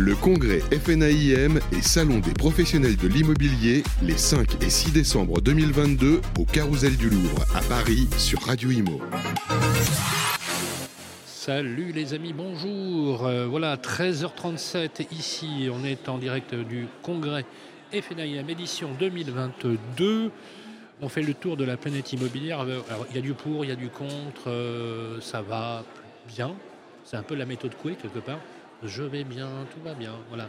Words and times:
Le 0.00 0.14
congrès 0.14 0.60
FNAIM 0.60 1.60
et 1.72 1.82
Salon 1.82 2.20
des 2.20 2.32
professionnels 2.32 2.96
de 2.96 3.06
l'immobilier 3.06 3.82
les 4.02 4.16
5 4.16 4.64
et 4.64 4.70
6 4.70 4.92
décembre 4.92 5.42
2022 5.42 6.22
au 6.38 6.44
Carousel 6.46 6.96
du 6.96 7.10
Louvre 7.10 7.44
à 7.54 7.60
Paris 7.60 8.08
sur 8.16 8.40
Radio 8.40 8.70
Imo. 8.70 8.98
Salut 11.26 11.92
les 11.92 12.14
amis, 12.14 12.32
bonjour. 12.32 13.26
Euh, 13.26 13.46
voilà, 13.46 13.76
13h37 13.76 15.12
ici, 15.12 15.68
on 15.70 15.84
est 15.84 16.08
en 16.08 16.16
direct 16.16 16.54
du 16.54 16.86
congrès 17.02 17.44
FNAIM 17.92 18.48
édition 18.48 18.88
2022. 18.98 20.30
On 21.02 21.10
fait 21.10 21.22
le 21.22 21.34
tour 21.34 21.58
de 21.58 21.64
la 21.64 21.76
planète 21.76 22.10
immobilière. 22.14 22.60
Alors, 22.60 23.06
il 23.10 23.16
y 23.16 23.18
a 23.18 23.22
du 23.22 23.34
pour, 23.34 23.66
il 23.66 23.68
y 23.68 23.72
a 23.72 23.76
du 23.76 23.90
contre, 23.90 24.48
euh, 24.48 25.20
ça 25.20 25.42
va 25.42 25.84
bien. 26.26 26.54
C'est 27.04 27.18
un 27.18 27.22
peu 27.22 27.34
la 27.34 27.44
méthode 27.44 27.74
Coué 27.74 27.96
quelque 28.00 28.20
part. 28.20 28.38
Je 28.82 29.02
vais 29.02 29.24
bien, 29.24 29.48
tout 29.72 29.80
va 29.84 29.94
bien. 29.94 30.14
Voilà. 30.28 30.48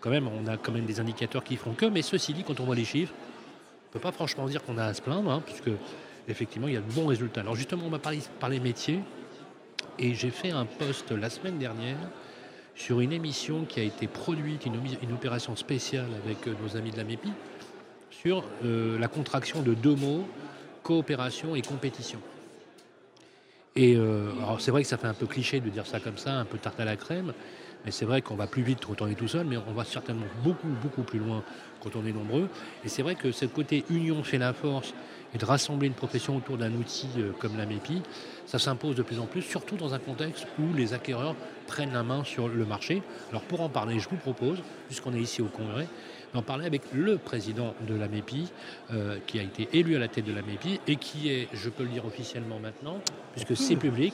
Quand 0.00 0.10
même, 0.10 0.28
on 0.28 0.46
a 0.46 0.56
quand 0.56 0.72
même 0.72 0.86
des 0.86 1.00
indicateurs 1.00 1.42
qui 1.42 1.56
font 1.56 1.72
que, 1.72 1.86
mais 1.86 2.02
ceci 2.02 2.32
dit, 2.32 2.44
quand 2.44 2.60
on 2.60 2.64
voit 2.64 2.76
les 2.76 2.84
chiffres, 2.84 3.14
on 3.16 3.88
ne 3.88 3.92
peut 3.92 4.00
pas 4.00 4.12
franchement 4.12 4.46
dire 4.46 4.62
qu'on 4.62 4.78
a 4.78 4.84
à 4.84 4.94
se 4.94 5.02
plaindre, 5.02 5.30
hein, 5.30 5.42
puisque 5.44 5.70
effectivement, 6.28 6.68
il 6.68 6.74
y 6.74 6.76
a 6.76 6.80
de 6.80 6.92
bons 6.92 7.06
résultats. 7.06 7.40
Alors 7.40 7.56
justement, 7.56 7.84
on 7.86 7.90
va 7.90 7.98
parler 7.98 8.20
par 8.40 8.48
les 8.48 8.60
métiers. 8.60 9.00
Et 9.98 10.14
j'ai 10.14 10.30
fait 10.30 10.50
un 10.50 10.66
post 10.66 11.10
la 11.10 11.30
semaine 11.30 11.58
dernière 11.58 11.96
sur 12.74 13.00
une 13.00 13.12
émission 13.12 13.64
qui 13.64 13.80
a 13.80 13.82
été 13.82 14.06
produite, 14.06 14.66
une, 14.66 15.12
opération 15.12 15.56
spéciale 15.56 16.08
avec 16.22 16.46
euh, 16.46 16.54
nos 16.62 16.76
amis 16.76 16.90
de 16.90 16.98
la 16.98 17.04
MEPI, 17.04 17.32
sur 18.10 18.44
euh, 18.64 18.98
la 18.98 19.08
contraction 19.08 19.62
de 19.62 19.72
deux 19.72 19.94
mots, 19.94 20.28
coopération 20.82 21.56
et 21.56 21.62
compétition. 21.62 22.20
Et 23.76 23.94
euh, 23.94 24.30
c'est 24.58 24.70
vrai 24.70 24.82
que 24.82 24.88
ça 24.88 24.96
fait 24.96 25.06
un 25.06 25.14
peu 25.14 25.26
cliché 25.26 25.60
de 25.60 25.68
dire 25.68 25.86
ça 25.86 26.00
comme 26.00 26.16
ça, 26.16 26.32
un 26.32 26.46
peu 26.46 26.56
tarte 26.56 26.80
à 26.80 26.86
la 26.86 26.96
crème, 26.96 27.34
mais 27.84 27.90
c'est 27.90 28.06
vrai 28.06 28.22
qu'on 28.22 28.34
va 28.34 28.46
plus 28.46 28.62
vite 28.62 28.86
quand 28.86 29.02
on 29.02 29.06
est 29.06 29.14
tout 29.14 29.28
seul, 29.28 29.46
mais 29.46 29.58
on 29.58 29.72
va 29.72 29.84
certainement 29.84 30.26
beaucoup, 30.42 30.68
beaucoup 30.82 31.02
plus 31.02 31.18
loin 31.18 31.42
quand 31.82 31.94
on 31.94 32.06
est 32.06 32.12
nombreux. 32.12 32.48
Et 32.84 32.88
c'est 32.88 33.02
vrai 33.02 33.16
que 33.16 33.30
ce 33.32 33.44
côté 33.44 33.84
union 33.90 34.22
fait 34.22 34.38
la 34.38 34.54
force 34.54 34.94
et 35.34 35.38
de 35.38 35.44
rassembler 35.44 35.88
une 35.88 35.94
profession 35.94 36.36
autour 36.36 36.56
d'un 36.56 36.72
outil 36.72 37.08
euh, 37.18 37.32
comme 37.38 37.58
la 37.58 37.66
MEPI, 37.66 38.00
ça 38.46 38.58
s'impose 38.58 38.96
de 38.96 39.02
plus 39.02 39.18
en 39.18 39.26
plus, 39.26 39.42
surtout 39.42 39.76
dans 39.76 39.92
un 39.92 39.98
contexte 39.98 40.46
où 40.58 40.74
les 40.74 40.94
acquéreurs 40.94 41.36
prennent 41.66 41.92
la 41.92 42.02
main 42.02 42.24
sur 42.24 42.48
le 42.48 42.64
marché. 42.64 43.02
Alors 43.28 43.42
pour 43.42 43.60
en 43.60 43.68
parler, 43.68 43.98
je 43.98 44.08
vous 44.08 44.16
propose, 44.16 44.58
puisqu'on 44.86 45.12
est 45.12 45.20
ici 45.20 45.42
au 45.42 45.48
Congrès, 45.48 45.86
d'en 46.36 46.42
parler 46.42 46.66
avec 46.66 46.82
le 46.92 47.16
président 47.16 47.74
de 47.88 47.94
la 47.94 48.08
MEPI, 48.08 48.52
euh, 48.92 49.16
qui 49.26 49.40
a 49.40 49.42
été 49.42 49.68
élu 49.72 49.96
à 49.96 49.98
la 49.98 50.08
tête 50.08 50.26
de 50.26 50.34
la 50.34 50.42
MEPI 50.42 50.80
et 50.86 50.96
qui 50.96 51.30
est, 51.30 51.48
je 51.54 51.70
peux 51.70 51.82
le 51.82 51.88
dire 51.88 52.04
officiellement 52.04 52.60
maintenant, 52.60 53.00
puisque 53.32 53.56
c'est 53.56 53.76
public, 53.76 54.12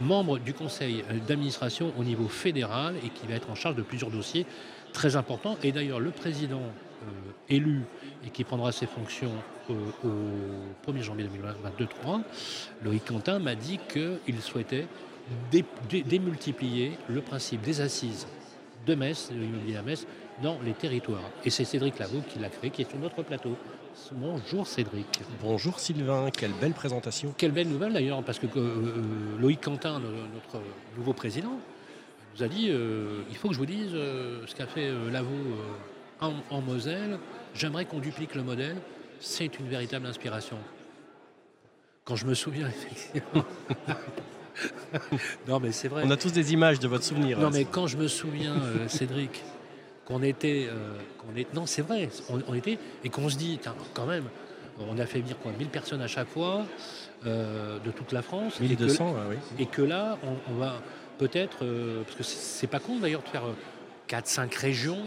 membre 0.00 0.38
du 0.38 0.54
conseil 0.54 1.04
d'administration 1.26 1.92
au 1.98 2.04
niveau 2.04 2.28
fédéral 2.28 2.94
et 3.04 3.08
qui 3.08 3.26
va 3.26 3.34
être 3.34 3.50
en 3.50 3.56
charge 3.56 3.74
de 3.74 3.82
plusieurs 3.82 4.10
dossiers 4.10 4.46
très 4.92 5.16
importants. 5.16 5.56
Et 5.64 5.72
d'ailleurs, 5.72 5.98
le 5.98 6.10
président 6.10 6.62
euh, 6.62 7.06
élu 7.48 7.82
et 8.24 8.30
qui 8.30 8.44
prendra 8.44 8.70
ses 8.70 8.86
fonctions 8.86 9.32
euh, 9.70 9.74
au 10.04 10.90
1er 10.90 11.02
janvier 11.02 11.26
2022-3, 12.06 12.22
Loïc 12.84 13.04
Quentin 13.04 13.40
m'a 13.40 13.56
dit 13.56 13.80
qu'il 13.88 14.40
souhaitait 14.40 14.86
démultiplier 15.90 16.92
le 17.08 17.20
principe 17.20 17.62
des 17.62 17.80
assises 17.80 18.28
de 18.86 18.94
Metz, 18.94 19.30
de 19.30 19.38
l'immobilier 19.40 19.76
à 19.76 19.82
Metz, 19.82 20.06
dans 20.42 20.58
les 20.64 20.72
territoires. 20.72 21.30
Et 21.44 21.50
c'est 21.50 21.64
Cédric 21.64 21.98
Lavaux 21.98 22.22
qui 22.28 22.38
l'a 22.38 22.48
créé, 22.48 22.70
qui 22.70 22.82
est 22.82 22.88
sur 22.88 22.98
notre 22.98 23.22
plateau. 23.22 23.56
Bonjour 24.12 24.66
Cédric. 24.66 25.20
Bonjour 25.42 25.80
Sylvain, 25.80 26.30
quelle 26.30 26.52
belle 26.52 26.72
présentation. 26.72 27.34
Quelle 27.36 27.50
belle 27.50 27.68
nouvelle 27.68 27.92
d'ailleurs, 27.92 28.22
parce 28.22 28.38
que 28.38 28.46
euh, 28.46 28.50
euh, 28.56 29.38
Loïc 29.38 29.60
Quentin, 29.60 29.98
notre 30.00 30.64
nouveau 30.96 31.12
président, 31.12 31.58
nous 32.36 32.42
a 32.42 32.48
dit 32.48 32.68
euh, 32.70 33.22
il 33.28 33.36
faut 33.36 33.48
que 33.48 33.54
je 33.54 33.58
vous 33.58 33.66
dise 33.66 33.90
ce 33.92 34.54
qu'a 34.54 34.66
fait 34.66 34.90
Lavaux 35.10 35.56
en, 36.20 36.34
en, 36.50 36.60
Moselle. 36.60 37.18
J'aimerais 37.54 37.84
qu'on 37.84 37.98
duplique 37.98 38.34
le 38.34 38.42
modèle. 38.42 38.76
C'est 39.20 39.58
une 39.58 39.68
véritable 39.68 40.06
inspiration. 40.06 40.56
Quand 42.04 42.16
je 42.16 42.24
me 42.24 42.34
souviens, 42.34 42.68
effectivement. 42.68 43.44
non, 45.48 45.60
mais 45.60 45.72
c'est 45.72 45.88
vrai. 45.88 46.04
On 46.06 46.10
a 46.10 46.16
tous 46.16 46.32
des 46.32 46.52
images 46.52 46.78
de 46.78 46.86
votre 46.86 47.04
souvenir. 47.04 47.38
Non, 47.38 47.50
mais 47.50 47.64
quand 47.64 47.88
je 47.88 47.96
me 47.96 48.06
souviens, 48.06 48.54
Cédric, 48.86 49.42
qu'on 50.08 50.22
était, 50.22 50.66
euh, 50.70 50.96
qu'on 51.18 51.36
est, 51.38 51.52
non 51.54 51.66
c'est 51.66 51.82
vrai, 51.82 52.08
on, 52.30 52.54
était, 52.54 52.78
et 53.04 53.10
qu'on 53.10 53.28
se 53.28 53.36
dit, 53.36 53.60
quand 53.92 54.06
même, 54.06 54.24
on 54.80 54.98
a 54.98 55.04
fait 55.04 55.20
venir 55.20 55.38
quoi, 55.38 55.52
1000 55.52 55.68
personnes 55.68 56.00
à 56.00 56.06
chaque 56.06 56.28
fois 56.28 56.64
euh, 57.26 57.78
de 57.80 57.90
toute 57.90 58.12
la 58.12 58.22
France. 58.22 58.58
1200, 58.58 58.88
et 58.88 58.96
que, 58.96 59.28
oui. 59.28 59.36
Et 59.58 59.66
que 59.66 59.82
là, 59.82 60.18
on, 60.48 60.54
va 60.54 60.80
peut-être, 61.18 61.58
euh, 61.62 62.04
parce 62.04 62.16
que 62.16 62.22
c'est 62.22 62.68
pas 62.68 62.80
con 62.80 63.00
d'ailleurs 63.00 63.22
de 63.22 63.28
faire 63.28 63.44
4-5 64.08 64.58
régions, 64.58 65.02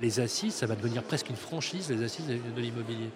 les 0.00 0.20
assises, 0.20 0.54
ça 0.54 0.64
va 0.64 0.74
devenir 0.74 1.02
presque 1.02 1.28
une 1.28 1.36
franchise, 1.36 1.90
les 1.90 2.02
assises 2.02 2.26
de 2.26 2.60
l'immobilier. 2.60 3.10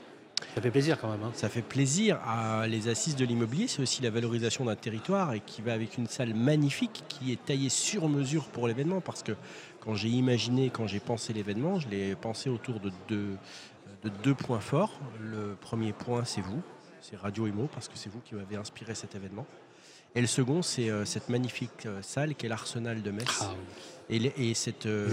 Ça 0.55 0.61
fait 0.61 0.71
plaisir 0.71 0.99
quand 1.01 1.11
même. 1.11 1.23
Hein. 1.23 1.33
Ça 1.35 1.49
fait 1.49 1.63
plaisir. 1.63 2.19
À 2.27 2.67
les 2.67 2.89
assises 2.89 3.17
de 3.17 3.25
l'immobilier, 3.25 3.67
c'est 3.67 3.83
aussi 3.83 4.03
la 4.03 4.11
valorisation 4.11 4.65
d'un 4.65 4.77
territoire 4.77 5.33
et 5.33 5.41
qui 5.41 5.63
va 5.63 5.73
avec 5.73 5.99
une 5.99 6.07
salle 6.07 6.35
magnifique 6.35 7.05
qui 7.09 7.33
est 7.33 7.45
taillée 7.45 7.69
sur 7.69 8.09
mesure 8.09 8.45
pour 8.45 8.69
l'événement. 8.69 9.01
Parce 9.01 9.23
que 9.23 9.33
quand 9.89 9.95
j'ai 9.95 10.11
imaginé, 10.11 10.69
quand 10.69 10.87
j'ai 10.87 11.01
pensé 11.01 11.33
l'événement, 11.33 11.81
je 11.81 11.89
l'ai 11.89 12.15
pensé 12.15 12.51
autour 12.51 12.79
de 12.79 12.93
deux, 13.09 13.39
de 14.05 14.11
deux 14.23 14.35
points 14.35 14.61
forts. 14.61 15.01
Le 15.19 15.57
premier 15.59 15.95
point, 15.95 16.27
c'est 16.27 16.43
vous, 16.43 16.61
c'est 17.01 17.17
Radio 17.17 17.47
Imo, 17.47 17.71
parce 17.73 17.89
que 17.89 17.97
c'est 17.97 18.11
vous 18.11 18.21
qui 18.21 18.35
m'avez 18.35 18.57
inspiré 18.57 18.95
cet 18.95 19.15
événement. 19.15 19.47
Et 20.15 20.21
le 20.21 20.27
second, 20.27 20.61
c'est 20.61 20.91
euh, 20.91 21.07
cette 21.07 21.31
magnifique 21.31 21.87
euh, 21.87 22.03
salle 22.03 22.35
qui 22.35 22.45
est 22.45 22.51
l'Arsenal 22.51 23.01
de 23.01 23.11
Metz. 23.11 23.39
Ah 23.41 23.55
et, 24.11 24.53
cette, 24.53 24.85
euh, 24.85 25.09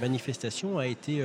manifestation 0.00 0.78
a 0.78 0.86
été 0.86 1.22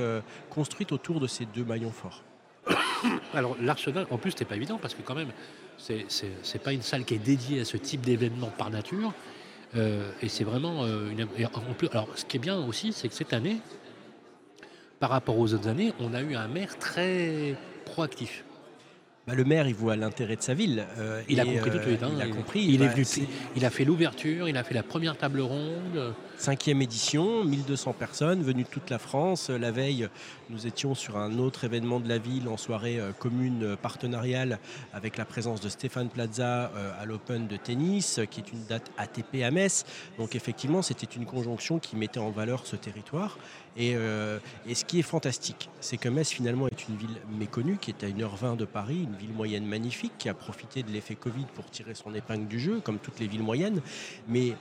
construite 0.50 0.92
autour 0.92 1.20
de 1.20 1.26
ces 1.26 1.46
deux 1.46 1.64
maillons 1.64 1.90
forts. 1.90 2.22
Alors 3.32 3.56
l'Arsenal, 3.62 4.06
en 4.10 4.18
plus, 4.18 4.32
c'était 4.32 4.44
pas 4.44 4.56
évident 4.56 4.76
parce 4.76 4.92
que 4.92 5.00
quand 5.00 5.14
même, 5.14 5.32
c'est 5.78 6.62
pas 6.62 6.74
une 6.74 6.82
salle 6.82 7.06
qui 7.06 7.14
est 7.14 7.18
dédiée 7.18 7.60
à 7.60 7.64
ce 7.64 7.78
type 7.78 8.02
d'événement 8.02 8.50
par 8.58 8.68
nature. 8.68 9.14
Euh, 9.76 10.10
et 10.20 10.28
c'est 10.28 10.44
vraiment 10.44 10.84
euh, 10.84 11.10
une. 11.10 11.26
alors, 11.92 12.08
ce 12.16 12.24
qui 12.24 12.36
est 12.36 12.40
bien 12.40 12.58
aussi, 12.58 12.92
c'est 12.92 13.08
que 13.08 13.14
cette 13.14 13.32
année, 13.32 13.58
par 14.98 15.10
rapport 15.10 15.38
aux 15.38 15.54
autres 15.54 15.68
années, 15.68 15.92
on 16.00 16.12
a 16.14 16.22
eu 16.22 16.34
un 16.34 16.48
maire 16.48 16.78
très 16.78 17.54
proactif. 17.84 18.44
Bah, 19.26 19.34
le 19.34 19.44
maire, 19.44 19.68
il 19.68 19.74
voit 19.74 19.96
l'intérêt 19.96 20.36
de 20.36 20.42
sa 20.42 20.54
ville. 20.54 20.86
Euh, 20.98 21.22
il 21.28 21.38
a 21.40 21.44
compris 21.44 21.70
tout 21.70 21.78
de 21.78 21.82
suite. 21.82 22.02
Hein. 22.02 22.10
il 22.16 22.22
a 22.22 22.28
compris. 22.28 22.64
Il, 22.64 22.82
est 22.82 22.88
venu, 22.88 23.28
il 23.54 23.64
a 23.64 23.70
fait 23.70 23.84
l'ouverture, 23.84 24.48
il 24.48 24.56
a 24.56 24.64
fait 24.64 24.74
la 24.74 24.82
première 24.82 25.16
table 25.16 25.40
ronde. 25.40 26.14
Cinquième 26.40 26.80
édition, 26.80 27.44
1200 27.44 27.92
personnes 27.92 28.42
venues 28.42 28.62
de 28.62 28.68
toute 28.68 28.88
la 28.88 28.98
France. 28.98 29.50
La 29.50 29.70
veille, 29.70 30.08
nous 30.48 30.66
étions 30.66 30.94
sur 30.94 31.18
un 31.18 31.38
autre 31.38 31.64
événement 31.64 32.00
de 32.00 32.08
la 32.08 32.16
ville 32.16 32.48
en 32.48 32.56
soirée 32.56 32.98
euh, 32.98 33.12
commune 33.12 33.62
euh, 33.62 33.76
partenariale 33.76 34.58
avec 34.94 35.18
la 35.18 35.26
présence 35.26 35.60
de 35.60 35.68
Stéphane 35.68 36.08
Plaza 36.08 36.72
à 36.98 37.04
l'Open 37.04 37.46
de 37.46 37.56
tennis, 37.58 38.20
qui 38.30 38.40
est 38.40 38.52
une 38.52 38.64
date 38.64 38.90
ATP 38.96 39.42
à 39.42 39.50
Metz. 39.50 39.84
Donc 40.16 40.34
effectivement, 40.34 40.80
c'était 40.80 41.14
une 41.14 41.26
conjonction 41.26 41.78
qui 41.78 41.94
mettait 41.94 42.20
en 42.20 42.30
valeur 42.30 42.64
ce 42.64 42.74
territoire. 42.74 43.36
Et, 43.76 43.90
et 44.66 44.74
ce 44.74 44.84
qui 44.84 44.98
est 44.98 45.02
fantastique, 45.02 45.68
c'est 45.80 45.96
que 45.96 46.08
Metz 46.08 46.30
finalement 46.30 46.66
est 46.66 46.88
une 46.88 46.96
ville 46.96 47.16
méconnue, 47.38 47.76
qui 47.80 47.90
est 47.90 48.04
à 48.04 48.08
1h20 48.08 48.56
de 48.56 48.64
Paris, 48.64 49.06
une 49.10 49.16
ville 49.16 49.32
moyenne 49.32 49.66
magnifique 49.66 50.12
qui 50.18 50.28
a 50.28 50.34
profité 50.34 50.82
de 50.82 50.90
l'effet 50.90 51.14
Covid 51.14 51.46
pour 51.54 51.70
tirer 51.70 51.94
son 51.94 52.14
épingle 52.14 52.48
du 52.48 52.58
jeu, 52.58 52.80
comme 52.82 52.98
toutes 52.98 53.20
les 53.20 53.26
villes 53.26 53.42
moyennes. 53.42 53.80
Mais 54.28 54.54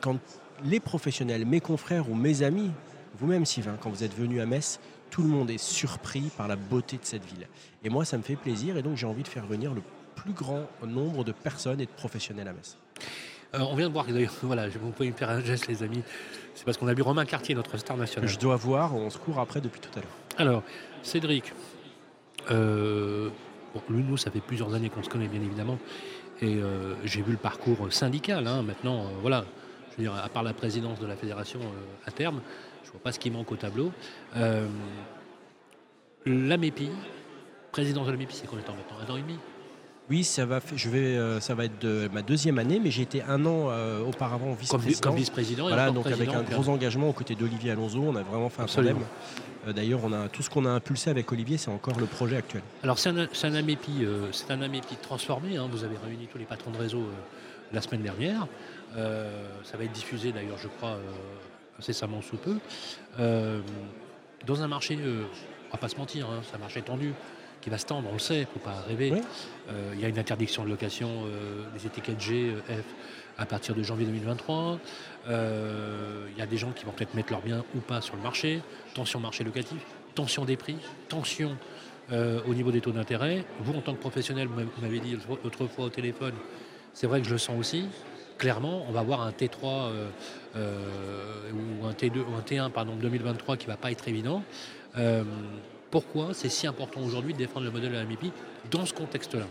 quand 0.00 0.18
les 0.64 0.80
professionnels, 0.80 1.44
mes 1.46 1.60
confrères 1.60 2.10
ou 2.10 2.14
mes 2.14 2.42
amis, 2.42 2.70
vous-même 3.18 3.44
Sylvain, 3.44 3.76
quand 3.80 3.90
vous 3.90 4.04
êtes 4.04 4.14
venu 4.14 4.40
à 4.40 4.46
Metz, 4.46 4.80
tout 5.10 5.22
le 5.22 5.28
monde 5.28 5.50
est 5.50 5.58
surpris 5.58 6.30
par 6.36 6.48
la 6.48 6.56
beauté 6.56 6.96
de 6.96 7.04
cette 7.04 7.24
ville. 7.24 7.46
Et 7.84 7.90
moi, 7.90 8.04
ça 8.04 8.16
me 8.16 8.22
fait 8.22 8.36
plaisir 8.36 8.76
et 8.76 8.82
donc 8.82 8.96
j'ai 8.96 9.06
envie 9.06 9.22
de 9.22 9.28
faire 9.28 9.46
venir 9.46 9.74
le 9.74 9.82
plus 10.14 10.32
grand 10.32 10.66
nombre 10.86 11.24
de 11.24 11.32
personnes 11.32 11.80
et 11.80 11.86
de 11.86 11.90
professionnels 11.90 12.48
à 12.48 12.52
Metz. 12.52 12.78
Euh, 13.54 13.58
on 13.60 13.74
vient 13.74 13.88
de 13.88 13.92
voir, 13.92 14.06
d'ailleurs, 14.06 14.32
voilà, 14.42 14.68
vous 14.68 14.90
pouvez 14.90 15.10
me 15.10 15.16
faire 15.16 15.30
un 15.30 15.40
geste, 15.40 15.66
les 15.66 15.82
amis. 15.82 16.02
C'est 16.54 16.64
parce 16.64 16.78
qu'on 16.78 16.88
a 16.88 16.94
vu 16.94 17.02
Romain 17.02 17.26
Cartier, 17.26 17.54
notre 17.54 17.76
star 17.76 17.96
national. 17.96 18.28
Je 18.28 18.38
dois 18.38 18.56
voir, 18.56 18.94
on 18.94 19.10
se 19.10 19.18
court 19.18 19.38
après 19.38 19.60
depuis 19.60 19.80
tout 19.80 19.90
à 19.98 20.00
l'heure. 20.00 20.12
Alors, 20.38 20.62
Cédric, 21.02 21.52
euh, 22.50 23.28
nous, 23.88 24.16
ça 24.16 24.30
fait 24.30 24.40
plusieurs 24.40 24.74
années 24.74 24.88
qu'on 24.88 25.02
se 25.02 25.08
connaît, 25.08 25.28
bien 25.28 25.42
évidemment. 25.42 25.78
Et 26.40 26.56
euh, 26.56 26.94
j'ai 27.04 27.22
vu 27.22 27.32
le 27.32 27.38
parcours 27.38 27.92
syndical. 27.92 28.46
Hein. 28.46 28.62
Maintenant, 28.62 29.04
euh, 29.04 29.08
voilà, 29.20 29.44
je 29.92 29.96
veux 29.96 30.02
dire, 30.04 30.14
à 30.14 30.28
part 30.28 30.42
la 30.42 30.52
présidence 30.52 31.00
de 31.00 31.06
la 31.06 31.16
fédération 31.16 31.60
euh, 31.60 32.06
à 32.06 32.10
terme, 32.10 32.42
je 32.82 32.88
ne 32.88 32.92
vois 32.92 33.00
pas 33.02 33.12
ce 33.12 33.18
qui 33.18 33.30
manque 33.30 33.50
au 33.52 33.56
tableau. 33.56 33.92
la 34.34 34.66
MEPI, 36.56 36.90
présidence 37.70 38.06
de 38.06 38.12
la 38.12 38.18
MEPI, 38.18 38.36
c'est 38.36 38.46
combien 38.46 38.62
de 38.62 38.66
temps 38.66 38.74
maintenant? 38.74 38.96
Un 39.06 39.12
an 39.12 39.16
et 39.16 39.22
demi? 39.22 39.38
Oui, 40.10 40.24
ça 40.24 40.44
va, 40.44 40.60
je 40.74 40.90
vais, 40.90 41.40
ça 41.40 41.54
va 41.54 41.64
être 41.64 41.80
de 41.80 42.10
ma 42.12 42.22
deuxième 42.22 42.58
année, 42.58 42.80
mais 42.82 42.90
j'ai 42.90 43.02
été 43.02 43.22
un 43.22 43.46
an 43.46 43.70
auparavant 44.06 44.52
vice-président. 44.52 45.00
Comme, 45.00 45.16
vice-président. 45.16 45.68
Voilà, 45.68 45.90
donc 45.90 46.06
avec 46.06 46.28
un 46.28 46.42
gros 46.42 46.68
engagement 46.68 47.08
aux 47.08 47.12
côtés 47.12 47.34
d'Olivier 47.34 47.70
Alonso, 47.70 48.00
on 48.00 48.16
a 48.16 48.22
vraiment 48.22 48.50
fait 48.50 48.62
un 48.62 48.66
problème. 48.66 48.98
Euh, 49.66 49.72
d'ailleurs, 49.72 50.00
on 50.02 50.12
a 50.12 50.28
tout 50.28 50.42
ce 50.42 50.50
qu'on 50.50 50.64
a 50.64 50.70
impulsé 50.70 51.10
avec 51.10 51.30
Olivier, 51.30 51.56
c'est 51.56 51.70
encore 51.70 51.98
le 51.98 52.06
projet 52.06 52.36
actuel. 52.36 52.62
Alors 52.82 52.98
c'est 52.98 53.10
un, 53.10 53.18
un, 53.18 53.54
AMEPI, 53.54 54.04
euh, 54.04 54.32
c'est 54.32 54.50
un 54.50 54.60
transformé. 55.02 55.56
Hein. 55.56 55.68
vous 55.70 55.84
avez 55.84 55.96
réuni 56.04 56.26
tous 56.26 56.38
les 56.38 56.44
patrons 56.44 56.70
de 56.70 56.78
réseau 56.78 57.00
euh, 57.00 57.12
la 57.72 57.80
semaine 57.80 58.02
dernière. 58.02 58.46
ça 58.94 59.76
va 59.76 59.84
être 59.84 59.92
diffusé 59.92 60.32
d'ailleurs, 60.32 60.58
je 60.58 60.68
crois, 60.68 60.98
incessamment 61.82 62.22
sous 62.22 62.36
peu. 62.36 62.58
Euh, 63.18 63.60
dans 64.46 64.62
un 64.62 64.68
marché, 64.68 64.96
euh, 65.00 65.24
on 65.68 65.72
va 65.72 65.78
pas 65.78 65.88
se 65.88 65.96
mentir, 65.96 66.28
hein, 66.30 66.40
c'est 66.44 66.54
un 66.54 66.58
marché 66.58 66.82
tendu 66.82 67.12
qui 67.60 67.70
va 67.70 67.78
se 67.78 67.86
tendre, 67.86 68.08
on 68.08 68.14
le 68.14 68.18
sait, 68.18 68.38
il 68.38 68.40
ne 68.40 68.46
faut 68.46 68.58
pas 68.58 68.80
rêver. 68.88 69.12
Euh, 69.70 69.92
il 69.94 70.00
y 70.00 70.04
a 70.04 70.08
une 70.08 70.18
interdiction 70.18 70.64
de 70.64 70.70
location 70.70 71.26
des 71.72 71.86
étiquettes 71.86 72.20
G, 72.20 72.56
F 72.68 72.84
à 73.38 73.46
partir 73.46 73.76
de 73.76 73.84
janvier 73.84 74.04
2023. 74.04 74.80
Il 75.28 75.32
y 76.36 76.42
a 76.42 76.46
des 76.46 76.56
gens 76.56 76.72
qui 76.72 76.84
vont 76.84 76.90
peut-être 76.90 77.14
mettre 77.14 77.30
leurs 77.30 77.42
biens 77.42 77.64
ou 77.76 77.78
pas 77.78 78.00
sur 78.00 78.16
le 78.16 78.22
marché. 78.22 78.62
Tension 78.94 79.20
marché 79.20 79.44
locatif, 79.44 79.78
tension 80.16 80.44
des 80.44 80.56
prix, 80.56 80.76
tension 81.08 81.56
au 82.10 82.52
niveau 82.52 82.72
des 82.72 82.80
taux 82.80 82.90
d'intérêt. 82.90 83.44
Vous, 83.60 83.74
en 83.74 83.80
tant 83.80 83.94
que 83.94 84.00
professionnel, 84.00 84.48
vous 84.48 84.82
m'avez 84.82 84.98
dit 84.98 85.16
autrefois 85.44 85.84
au 85.84 85.90
téléphone, 85.90 86.34
c'est 86.94 87.06
vrai 87.06 87.20
que 87.20 87.26
je 87.26 87.32
le 87.32 87.38
sens 87.38 87.58
aussi 87.58 87.86
clairement, 88.42 88.84
on 88.88 88.92
va 88.92 89.00
avoir 89.00 89.20
un 89.20 89.30
T3 89.30 89.50
euh, 89.64 90.08
euh, 90.56 91.52
ou 91.52 91.86
un 91.86 91.92
T2 91.92 92.18
ou 92.18 92.34
un 92.34 92.40
T1 92.40 92.72
pardon 92.72 92.96
2023 92.96 93.56
qui 93.56 93.68
va 93.68 93.76
pas 93.76 93.92
être 93.92 94.08
évident. 94.08 94.42
Euh, 94.98 95.22
pourquoi 95.92 96.34
c'est 96.34 96.48
si 96.48 96.66
important 96.66 97.00
aujourd'hui 97.02 97.34
de 97.34 97.38
défendre 97.38 97.66
le 97.66 97.70
modèle 97.70 97.92
de 97.92 97.96
la 97.96 98.04
MIPI 98.04 98.32
dans 98.72 98.84
ce 98.84 98.94
contexte-là? 98.94 99.46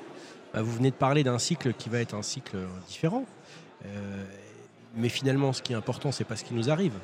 Bah, 0.53 0.61
Vous 0.61 0.73
venez 0.73 0.91
de 0.91 0.95
parler 0.95 1.23
d'un 1.23 1.39
cycle 1.39 1.71
qui 1.73 1.87
va 1.87 1.99
être 1.99 2.15
un 2.15 2.21
cycle 2.21 2.57
différent. 2.85 3.25
mais 4.93 5.07
finalement, 5.07 5.53
ce 5.53 5.61
qui 5.61 5.71
est 5.71 5.77
important, 5.77 6.11
c'est 6.11 6.25
pas 6.25 6.35
ce 6.35 6.43
qui 6.43 6.53
nous 6.53 6.69
arrive. 6.69 6.97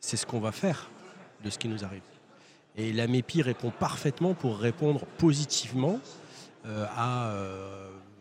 C'est 0.00 0.16
ce 0.16 0.26
qu'on 0.26 0.40
va 0.40 0.50
faire 0.50 0.90
de 1.44 1.50
ce 1.50 1.58
qui 1.58 1.68
nous 1.68 1.84
arrive. 1.84 2.02
Et 2.76 2.92
la 2.92 3.06
MEPI 3.06 3.42
répond 3.42 3.70
parfaitement 3.70 4.34
pour 4.34 4.58
répondre 4.58 5.06
positivement 5.18 6.00
à, 6.66 7.32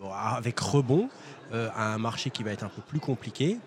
avec 0.07 0.60
rebond 0.60 1.10
euh, 1.54 1.69
à 1.75 1.94
un 1.94 1.98
marché 1.98 2.30
qui 2.30 2.44
va 2.44 2.51
être 2.51 2.63
un 2.63 2.69
peu 2.69 2.81
plus 2.81 3.00
compliqué, 3.00 3.57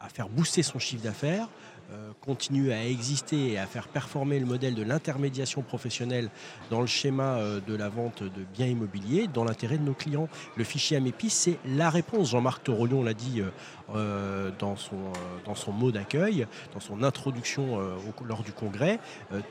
à 0.00 0.08
faire 0.08 0.28
booster 0.28 0.62
son 0.62 0.78
chiffre 0.78 1.04
d'affaires, 1.04 1.48
euh, 1.92 2.12
continuer 2.20 2.72
à 2.72 2.86
exister 2.86 3.52
et 3.52 3.58
à 3.58 3.66
faire 3.66 3.88
performer 3.88 4.38
le 4.38 4.46
modèle 4.46 4.74
de 4.74 4.82
l'intermédiation 4.82 5.62
professionnelle 5.62 6.30
dans 6.70 6.80
le 6.80 6.86
schéma 6.86 7.36
euh, 7.36 7.60
de 7.66 7.74
la 7.74 7.88
vente 7.88 8.22
de 8.22 8.44
biens 8.54 8.66
immobiliers 8.66 9.26
dans 9.26 9.44
l'intérêt 9.44 9.76
de 9.76 9.82
nos 9.82 9.94
clients. 9.94 10.28
Le 10.56 10.64
fichier 10.64 10.96
AMEPI, 10.96 11.30
c'est 11.30 11.58
la 11.66 11.90
réponse. 11.90 12.30
Jean-Marc 12.30 12.64
Torolion 12.64 13.02
l'a 13.02 13.14
dit 13.14 13.42
dans, 13.88 14.76
son, 14.76 15.12
dans 15.44 15.56
son 15.56 15.72
mot 15.72 15.90
d'accueil, 15.90 16.46
dans 16.72 16.80
son 16.80 17.02
introduction 17.02 17.80
lors 18.24 18.44
du 18.44 18.52
congrès. 18.52 19.00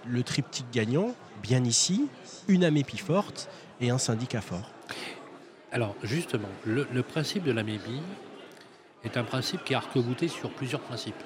le 0.06 0.24
triptyque 0.24 0.72
gagnant, 0.72 1.14
bien 1.44 1.64
ici, 1.66 2.08
une 2.48 2.64
AMEPI 2.64 2.98
forte 2.98 3.50
et 3.82 3.90
un 3.90 3.98
syndicat 3.98 4.42
fort. 4.42 4.72
Alors 5.72 5.96
justement, 6.02 6.50
le, 6.66 6.86
principe 7.04 7.44
de 7.44 7.52
la 7.52 7.64
MEBI 7.64 8.02
est 9.04 9.18
un 9.18 9.24
principe 9.24 9.64
qui 9.64 9.74
est 9.74 9.76
arc-bouté 9.76 10.28
sur 10.28 10.50
plusieurs 10.50 10.82
principes. 10.82 11.24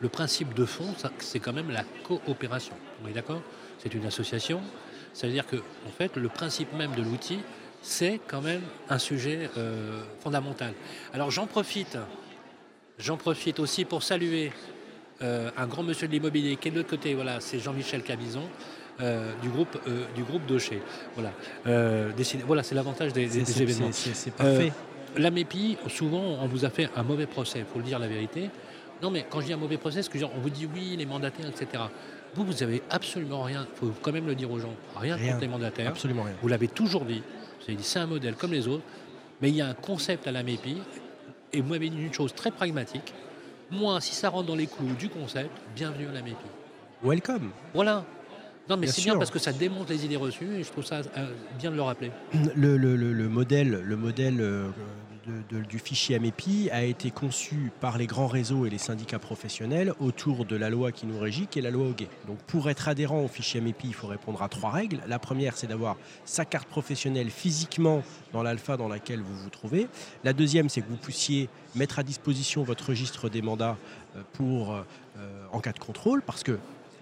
Le 0.00 0.08
principe 0.08 0.54
de 0.54 0.64
fond, 0.64 0.94
c'est 1.18 1.40
quand 1.40 1.52
même 1.52 1.70
la 1.70 1.84
coopération. 2.04 2.74
On 3.04 3.08
est 3.08 3.12
d'accord? 3.12 3.42
C'est 3.78 3.94
une 3.94 4.06
association. 4.06 4.60
Ça 5.12 5.26
veut 5.26 5.32
dire 5.32 5.46
que, 5.46 5.56
en 5.56 5.90
fait, 5.90 6.16
le 6.16 6.28
principe 6.28 6.72
même 6.72 6.94
de 6.94 7.02
l'outil, 7.02 7.40
c'est 7.82 8.20
quand 8.28 8.40
même 8.40 8.62
un 8.88 8.98
sujet 8.98 9.50
euh, 9.58 10.02
fondamental. 10.20 10.72
Alors 11.12 11.32
j'en 11.32 11.46
profite, 11.46 11.98
j'en 12.98 13.16
profite 13.16 13.58
aussi 13.58 13.84
pour 13.84 14.04
saluer 14.04 14.52
euh, 15.20 15.50
un 15.56 15.66
grand 15.66 15.82
monsieur 15.82 16.06
de 16.06 16.12
l'immobilier 16.12 16.56
qui 16.56 16.68
est 16.68 16.70
de 16.70 16.76
l'autre 16.76 16.90
côté. 16.90 17.14
Voilà, 17.14 17.40
c'est 17.40 17.58
Jean-Michel 17.58 18.02
Cabizon. 18.02 18.48
Euh, 19.00 19.32
du 19.40 19.48
groupe 19.48 19.78
euh, 19.88 20.04
du 20.14 20.22
groupe 20.22 20.44
Docher. 20.46 20.82
Voilà, 21.14 21.32
euh, 21.66 22.12
voilà 22.46 22.62
c'est 22.62 22.74
l'avantage 22.74 23.12
des, 23.12 23.62
événements. 23.62 23.88
C'est 23.90 24.34
parfait. 24.34 24.70
la 25.16 25.30
MEPI, 25.30 25.78
souvent, 25.88 26.38
on 26.40 26.46
vous 26.46 26.66
a 26.66 26.70
fait 26.70 26.90
un 26.94 27.02
mauvais 27.02 27.26
procès, 27.26 27.60
il 27.60 27.64
faut 27.64 27.78
le 27.78 27.84
dire 27.84 27.98
la 27.98 28.06
vérité. 28.06 28.50
Non, 29.02 29.10
mais 29.10 29.24
quand 29.28 29.40
je 29.40 29.46
dis 29.46 29.52
un 29.52 29.56
mauvais 29.56 29.78
procès, 29.78 30.02
c'est 30.02 30.12
que 30.12 30.22
on 30.24 30.40
vous 30.40 30.50
dit 30.50 30.68
oui, 30.72 30.94
les 30.96 31.06
mandataires, 31.06 31.48
etc. 31.48 31.84
Vous, 32.34 32.44
vous 32.44 32.62
avez 32.62 32.82
absolument 32.90 33.42
rien, 33.42 33.66
il 33.72 33.78
faut 33.78 33.94
quand 34.02 34.12
même 34.12 34.26
le 34.26 34.34
dire 34.34 34.50
aux 34.50 34.58
gens, 34.58 34.74
rien, 34.94 35.16
contre 35.16 35.40
les 35.40 35.48
mandataires. 35.48 35.88
Absolument 35.88 36.24
rien. 36.24 36.34
Vous 36.42 36.48
l'avez 36.48 36.68
toujours 36.68 37.04
dit. 37.06 37.22
Vous 37.60 37.64
avez 37.68 37.76
dit 37.76 37.84
c'est 37.84 37.98
un 37.98 38.06
modèle 38.06 38.34
comme 38.34 38.52
les 38.52 38.68
autres, 38.68 38.84
mais 39.40 39.48
il 39.48 39.56
y 39.56 39.62
a 39.62 39.68
un 39.68 39.74
concept 39.74 40.26
à 40.26 40.32
la 40.32 40.42
MEPI, 40.42 40.76
et 41.54 41.60
vous 41.62 41.68
m'avez 41.68 41.88
dit 41.88 42.00
une 42.00 42.12
chose 42.12 42.34
très 42.34 42.50
pragmatique. 42.50 43.14
Moi, 43.70 44.00
si 44.02 44.14
ça 44.14 44.28
rentre 44.28 44.48
dans 44.48 44.54
les 44.54 44.66
clous 44.66 44.94
du 44.98 45.08
concept, 45.08 45.50
bienvenue 45.74 46.08
à 46.08 46.12
la 46.12 46.20
MEPI. 46.20 46.36
Welcome. 47.02 47.50
Voilà. 47.72 48.04
Non, 48.68 48.76
mais 48.76 48.86
c'est 48.86 49.02
bien 49.02 49.16
parce 49.16 49.30
que 49.30 49.38
ça 49.38 49.52
démontre 49.52 49.90
les 49.90 50.04
idées 50.04 50.16
reçues 50.16 50.56
et 50.56 50.62
je 50.62 50.70
trouve 50.70 50.84
ça 50.84 51.02
euh, 51.16 51.32
bien 51.58 51.70
de 51.70 51.76
le 51.76 51.82
rappeler. 51.82 52.10
Le, 52.54 53.28
modèle, 53.28 53.82
le 53.84 53.96
modèle 53.96 54.40
euh, 54.40 54.68
du 55.68 55.78
fichier 55.78 56.16
AMEPI 56.16 56.70
a 56.70 56.84
été 56.84 57.10
conçu 57.10 57.72
par 57.80 57.98
les 57.98 58.06
grands 58.06 58.26
réseaux 58.26 58.66
et 58.66 58.70
les 58.70 58.78
syndicats 58.78 59.18
professionnels 59.18 59.92
autour 60.00 60.44
de 60.44 60.56
la 60.56 60.70
loi 60.70 60.92
qui 60.92 61.06
nous 61.06 61.18
régit, 61.18 61.46
qui 61.48 61.58
est 61.58 61.62
la 61.62 61.70
loi 61.70 61.88
OGE. 61.88 62.06
Donc 62.26 62.38
pour 62.46 62.70
être 62.70 62.88
adhérent 62.88 63.20
au 63.22 63.28
fichier 63.28 63.60
AMEPI, 63.60 63.88
il 63.88 63.94
faut 63.94 64.06
répondre 64.06 64.42
à 64.42 64.48
trois 64.48 64.70
règles. 64.70 65.00
La 65.08 65.18
première, 65.18 65.56
c'est 65.56 65.66
d'avoir 65.66 65.96
sa 66.24 66.44
carte 66.44 66.68
professionnelle 66.68 67.30
physiquement 67.30 68.02
dans 68.32 68.42
l'alpha 68.42 68.76
dans 68.76 68.88
laquelle 68.88 69.20
vous 69.20 69.36
vous 69.36 69.50
trouvez. 69.50 69.88
La 70.24 70.32
deuxième, 70.32 70.68
c'est 70.68 70.82
que 70.82 70.88
vous 70.88 70.96
puissiez 70.96 71.48
mettre 71.74 71.98
à 71.98 72.02
disposition 72.02 72.62
votre 72.62 72.90
registre 72.90 73.28
des 73.28 73.42
mandats 73.42 73.76
euh, 74.16 74.22
pour, 74.34 74.76
en 75.52 75.60
cas 75.60 75.72
de 75.72 75.78
contrôle, 75.78 76.22
parce 76.22 76.42
que 76.42 76.58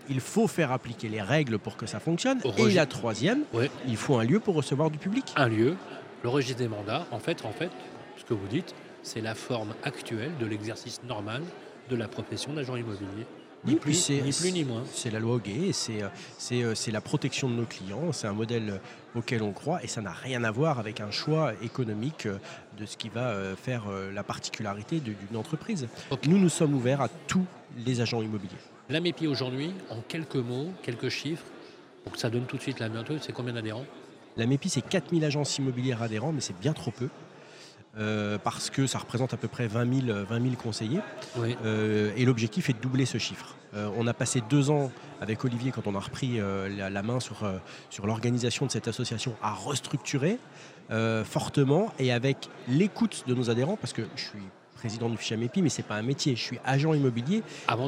il 0.09 0.21
faut 0.21 0.47
faire 0.47 0.73
appliquer 0.73 1.09
les 1.09 1.23
règles 1.23 1.59
pour 1.59 1.77
que 1.77 1.87
ça 1.87 2.01
fonctionne. 2.01 2.41
Et 2.59 2.71
la 2.71 2.87
troisième, 2.87 3.43
il 3.87 3.97
faut 3.97 4.17
un 4.19 4.25
lieu 4.25 4.41
pour 4.41 4.55
recevoir 4.55 4.91
du 4.91 4.99
public. 4.99 5.33
Un 5.37 5.49
lieu, 5.49 5.77
le 6.23 6.29
registre 6.29 6.59
des 6.59 6.69
mandats, 6.69 7.07
en 7.11 7.19
fait, 7.19 7.45
en 7.45 7.53
fait, 7.53 7.71
ce 8.17 8.25
que 8.25 8.35
vous 8.35 8.49
dites, 8.49 8.75
c'est 9.03 9.21
la 9.21 9.35
forme 9.35 9.75
actuelle 9.83 10.33
de 10.39 10.47
l'exercice 10.47 11.01
normal 11.09 11.43
de 11.89 11.97
la 11.97 12.09
profession 12.09 12.53
d'agent 12.53 12.77
immobilier. 12.77 13.27
Ni, 13.65 13.75
plus, 13.75 14.11
ni, 14.11 14.33
plus, 14.33 14.53
ni 14.53 14.65
moins. 14.65 14.85
C'est 14.91 15.11
la 15.11 15.19
loi 15.19 15.39
gay, 15.39 15.71
euh, 15.91 16.09
euh, 16.53 16.75
c'est 16.75 16.91
la 16.91 17.01
protection 17.03 17.49
de 17.51 17.55
nos 17.55 17.67
clients, 17.67 18.11
c'est 18.13 18.27
un 18.27 18.33
modèle 18.33 18.81
auquel 19.15 19.43
on 19.43 19.53
croit 19.53 19.85
et 19.85 19.87
ça 19.87 20.01
n'a 20.01 20.13
rien 20.13 20.45
à 20.45 20.51
voir 20.51 20.79
avec 20.79 21.01
un 21.01 21.11
choix 21.11 21.53
économique 21.63 22.25
euh, 22.25 22.39
de 22.79 22.87
ce 22.87 22.97
qui 22.97 23.11
va 23.11 23.35
faire 23.57 23.85
la 24.15 24.23
particularité 24.23 25.01
d'une 25.01 25.37
entreprise. 25.37 25.89
Nous, 26.27 26.39
nous 26.39 26.49
sommes 26.49 26.75
ouverts 26.75 27.03
à 27.03 27.09
tous 27.27 27.45
les 27.85 28.01
agents 28.01 28.23
immobiliers. 28.23 28.57
La 28.91 29.01
MEPI 29.01 29.29
aujourd'hui, 29.29 29.73
en 29.89 30.01
quelques 30.01 30.35
mots, 30.35 30.67
quelques 30.83 31.11
chiffres, 31.11 31.45
pour 32.03 32.13
que 32.13 32.19
ça 32.19 32.29
donne 32.29 32.47
tout 32.47 32.57
de 32.57 32.63
suite 32.63 32.81
la 32.81 32.89
main, 32.89 33.05
c'est 33.21 33.33
combien 33.33 33.53
d'adhérents? 33.53 33.85
La 34.37 34.47
MEPI, 34.47 34.69
c'est 34.69 34.81
4000 34.81 35.25
agences 35.25 35.59
immobilières 35.59 36.03
adhérents, 36.03 36.33
mais 36.33 36.41
c'est 36.41 36.59
bien 36.59 36.73
trop 36.73 36.91
peu. 36.91 37.09
Euh, 37.99 38.39
parce 38.39 38.69
que 38.69 38.89
ça 38.89 38.99
représente 38.99 39.33
à 39.33 39.37
peu 39.37 39.47
près 39.47 39.69
20 39.69 40.07
000, 40.07 40.25
20 40.29 40.57
conseillers. 40.57 41.01
Euh, 41.39 42.13
et 42.17 42.25
l'objectif 42.25 42.69
est 42.69 42.73
de 42.73 42.81
doubler 42.81 43.07
ce 43.07 43.19
chiffre. 43.19 43.57
Euh, 43.75 43.89
on 43.97 44.09
a 44.09 44.15
passé 44.15 44.43
deux 44.49 44.71
ans 44.71 44.91
avec 45.21 45.45
Olivier, 45.45 45.71
quand 45.71 45.87
on 45.87 45.95
a 45.95 46.01
repris 46.01 46.39
la, 46.39 46.91
la, 46.91 47.03
main 47.03 47.21
sur, 47.21 47.49
sur 47.91 48.07
l'organisation 48.07 48.67
de 48.67 48.73
cette 48.73 48.89
association, 48.89 49.37
à 49.43 49.53
restructurer 49.53 50.39
fortement 51.25 51.93
et 52.01 52.11
avec 52.11 52.49
l'écoute 52.67 53.25
de 53.29 53.35
nos 53.35 53.51
adhérents, 53.51 53.77
parce 53.77 53.93
que 53.93 54.03
je 54.17 54.23
suis 54.23 54.43
président 54.81 55.11
du 55.11 55.19
fichier 55.19 55.37
AMEPI, 55.37 55.61
mais 55.61 55.69
ce 55.69 55.83
n'est 55.83 55.87
pas 55.87 55.97
un 55.97 56.03
métier. 56.03 56.35
Je 56.37 56.43
suis 56.43 56.59
agent 56.65 56.95
immobilier, 56.95 57.43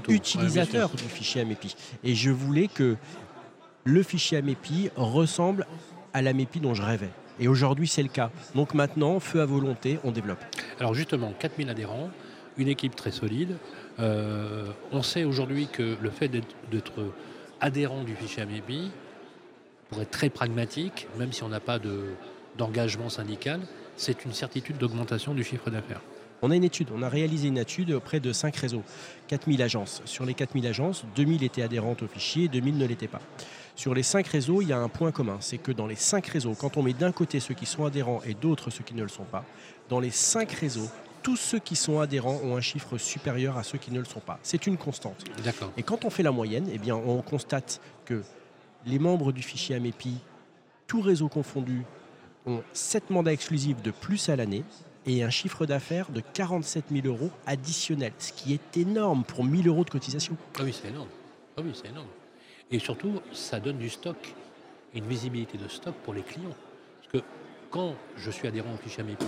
utilisateur 0.09 0.91
du 0.91 1.05
fichier 1.05 1.41
AMEPI. 1.41 1.75
Et 2.05 2.15
je 2.15 2.31
voulais 2.31 2.69
que 2.69 2.97
le 3.85 4.03
fichier 4.03 4.39
AMEPI 4.39 4.91
ressemble 4.95 5.67
à 6.13 6.21
l'AMEPI 6.21 6.61
dont 6.61 6.75
je 6.75 6.83
rêvais. 6.83 7.09
Et 7.41 7.49
aujourd'hui, 7.49 7.89
c'est 7.89 8.03
le 8.03 8.11
cas. 8.11 8.31
Donc 8.55 8.75
maintenant, 8.75 9.21
feu 9.21 9.41
à 9.41 9.47
volonté, 9.47 9.99
on 10.05 10.11
développe. 10.11 10.45
Alors 10.79 10.93
justement, 10.93 11.33
4000 11.39 11.71
adhérents, 11.71 12.11
une 12.59 12.69
équipe 12.69 12.95
très 12.95 13.11
solide. 13.11 13.57
Euh, 13.99 14.67
on 14.93 15.03
sait 15.03 15.25
aujourd'hui 15.25 15.69
que 15.69 15.97
le 15.99 16.11
fait 16.11 16.29
d'être 16.29 16.93
adhérent 17.63 18.05
du 18.05 18.15
fichier 18.15 18.43
AMEPI, 18.43 18.91
pour 19.89 20.03
être 20.03 20.11
très 20.11 20.29
pragmatique, 20.29 21.09
même 21.19 21.33
si 21.33 21.43
on 21.43 21.49
n'a 21.49 21.61
pas 21.61 21.79
d'engagement 22.59 23.09
syndical, 23.09 23.61
c'est 23.97 24.27
une 24.27 24.35
certitude 24.35 24.77
d'augmentation 24.77 25.33
du 25.33 25.43
chiffre 25.43 25.71
d'affaires. 25.71 26.03
On 26.45 26.51
a 26.51 26.57
une 26.57 26.65
étude, 26.65 26.89
on 26.93 27.03
a 27.03 27.09
réalisé 27.09 27.47
une 27.47 27.59
étude 27.59 27.93
auprès 27.93 28.19
de 28.19 28.33
5 28.33 28.57
réseaux, 28.57 28.83
4000 29.29 29.63
agences. 29.63 30.03
Sur 30.07 30.25
les 30.25 30.35
4000 30.35 30.67
agences, 30.67 31.05
2000 31.15 31.45
étaient 31.45 31.63
adhérentes 31.63 32.03
au 32.03 32.09
fichier, 32.09 32.49
2000 32.49 32.79
ne 32.79 32.85
l'étaient 32.85 33.07
pas. 33.07 33.21
Sur 33.77 33.95
les 33.95 34.03
5 34.03 34.27
réseaux, 34.27 34.61
il 34.61 34.69
y 34.69 34.73
a 34.73 34.79
un 34.79 34.89
point 34.89 35.13
commun, 35.13 35.37
c'est 35.39 35.59
que 35.59 35.71
dans 35.71 35.87
les 35.87 35.95
5 35.95 36.27
réseaux, 36.27 36.55
quand 36.59 36.77
on 36.77 36.83
met 36.83 36.95
d'un 36.95 37.13
côté 37.13 37.39
ceux 37.39 37.55
qui 37.55 37.65
sont 37.65 37.85
adhérents 37.85 38.21
et 38.27 38.35
d'autres 38.35 38.71
ceux 38.71 38.83
qui 38.83 38.95
ne 38.95 39.05
le 39.05 39.09
sont 39.09 39.23
pas, 39.23 39.45
dans 39.89 40.01
les 40.01 40.11
5 40.11 40.51
réseaux, 40.51 40.89
tous 41.23 41.37
ceux 41.37 41.61
qui 41.61 41.77
sont 41.77 42.01
adhérents 42.01 42.41
ont 42.43 42.57
un 42.57 42.61
chiffre 42.61 42.99
supérieur 42.99 43.57
à 43.57 43.63
ceux 43.63 43.79
qui 43.79 43.93
ne 43.93 44.01
le 44.01 44.05
sont 44.05 44.19
pas. 44.19 44.41
C'est 44.43 44.67
une 44.67 44.77
constante. 44.77 45.25
Et 45.77 45.85
quand 45.85 46.05
on 46.05 46.11
fait 46.11 46.25
la 46.25 46.33
moyenne, 46.33 46.69
eh 46.73 46.79
bien, 46.79 46.97
on 46.97 47.23
constate 47.23 47.81
que 48.05 48.23
les 48.85 48.99
membres 48.99 49.31
du 49.31 49.43
fichier 49.43 49.77
AMEPI, 49.77 50.17
tout 50.89 51.01
réseau 51.01 51.29
confondu, 51.29 51.83
ont 52.47 52.63
7 52.73 53.11
mandats 53.11 53.33
exclusifs 53.33 53.81
de 53.81 53.93
plus 53.93 54.29
à 54.29 54.35
l'année 54.35 54.65
et 55.07 55.23
un 55.23 55.31
chiffre 55.31 55.67
d'affaires 55.67 56.11
de 56.11 56.21
47 56.21 56.87
000 56.91 57.07
euros 57.07 57.31
additionnels, 57.47 58.13
ce 58.19 58.33
qui 58.33 58.53
est 58.53 58.77
énorme 58.77 59.25
pour 59.25 59.45
1000 59.45 59.69
euros 59.69 59.85
de 59.85 59.91
cotisation. 59.91 60.37
Ah 60.59 60.63
oui, 60.65 60.73
c'est 60.73 60.89
énorme. 60.89 61.09
Ah 61.57 61.61
oui, 61.65 61.73
c'est 61.75 61.89
énorme. 61.89 62.07
Et 62.71 62.79
surtout, 62.79 63.21
ça 63.33 63.61
donne 63.61 63.79
du 63.79 63.91
stock, 63.91 64.35
une 64.95 65.05
visibilité 65.07 65.59
de 65.59 65.69
stock 65.69 65.95
pour 66.05 66.15
les 66.15 66.23
clients. 66.23 66.55
Parce 67.01 67.13
que 67.13 67.29
quand 67.71 67.95
je 68.17 68.31
suis 68.31 68.49
adhérent 68.49 68.73
au 68.75 68.77
fichier 68.77 69.03
AMEPI, 69.03 69.27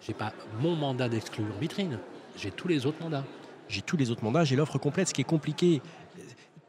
je 0.00 0.08
n'ai 0.08 0.14
pas 0.14 0.32
mon 0.60 0.74
mandat 0.74 1.08
d'exclus 1.08 1.44
en 1.44 1.60
vitrine, 1.60 1.98
j'ai 2.36 2.50
tous 2.50 2.68
les 2.68 2.86
autres 2.86 3.02
mandats. 3.02 3.24
j'ai 3.68 3.82
tous 3.82 3.96
les 3.96 4.10
autres 4.10 4.24
mandats, 4.24 4.44
j'ai 4.44 4.56
l'offre 4.56 4.78
complète. 4.78 5.08
Ce 5.08 5.14
qui 5.14 5.20
est 5.20 5.24
compliqué, 5.24 5.80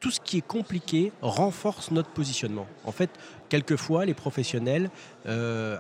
tout 0.06 0.12
ce 0.12 0.20
qui 0.20 0.38
est 0.38 0.48
compliqué 0.48 1.12
renforce 1.24 1.90
notre 1.90 2.10
positionnement. 2.10 2.68
En 2.84 2.92
fait, 2.92 3.10
quelquefois, 3.50 4.06
les 4.06 4.14
professionnels 4.14 4.92
euh, 5.26 5.78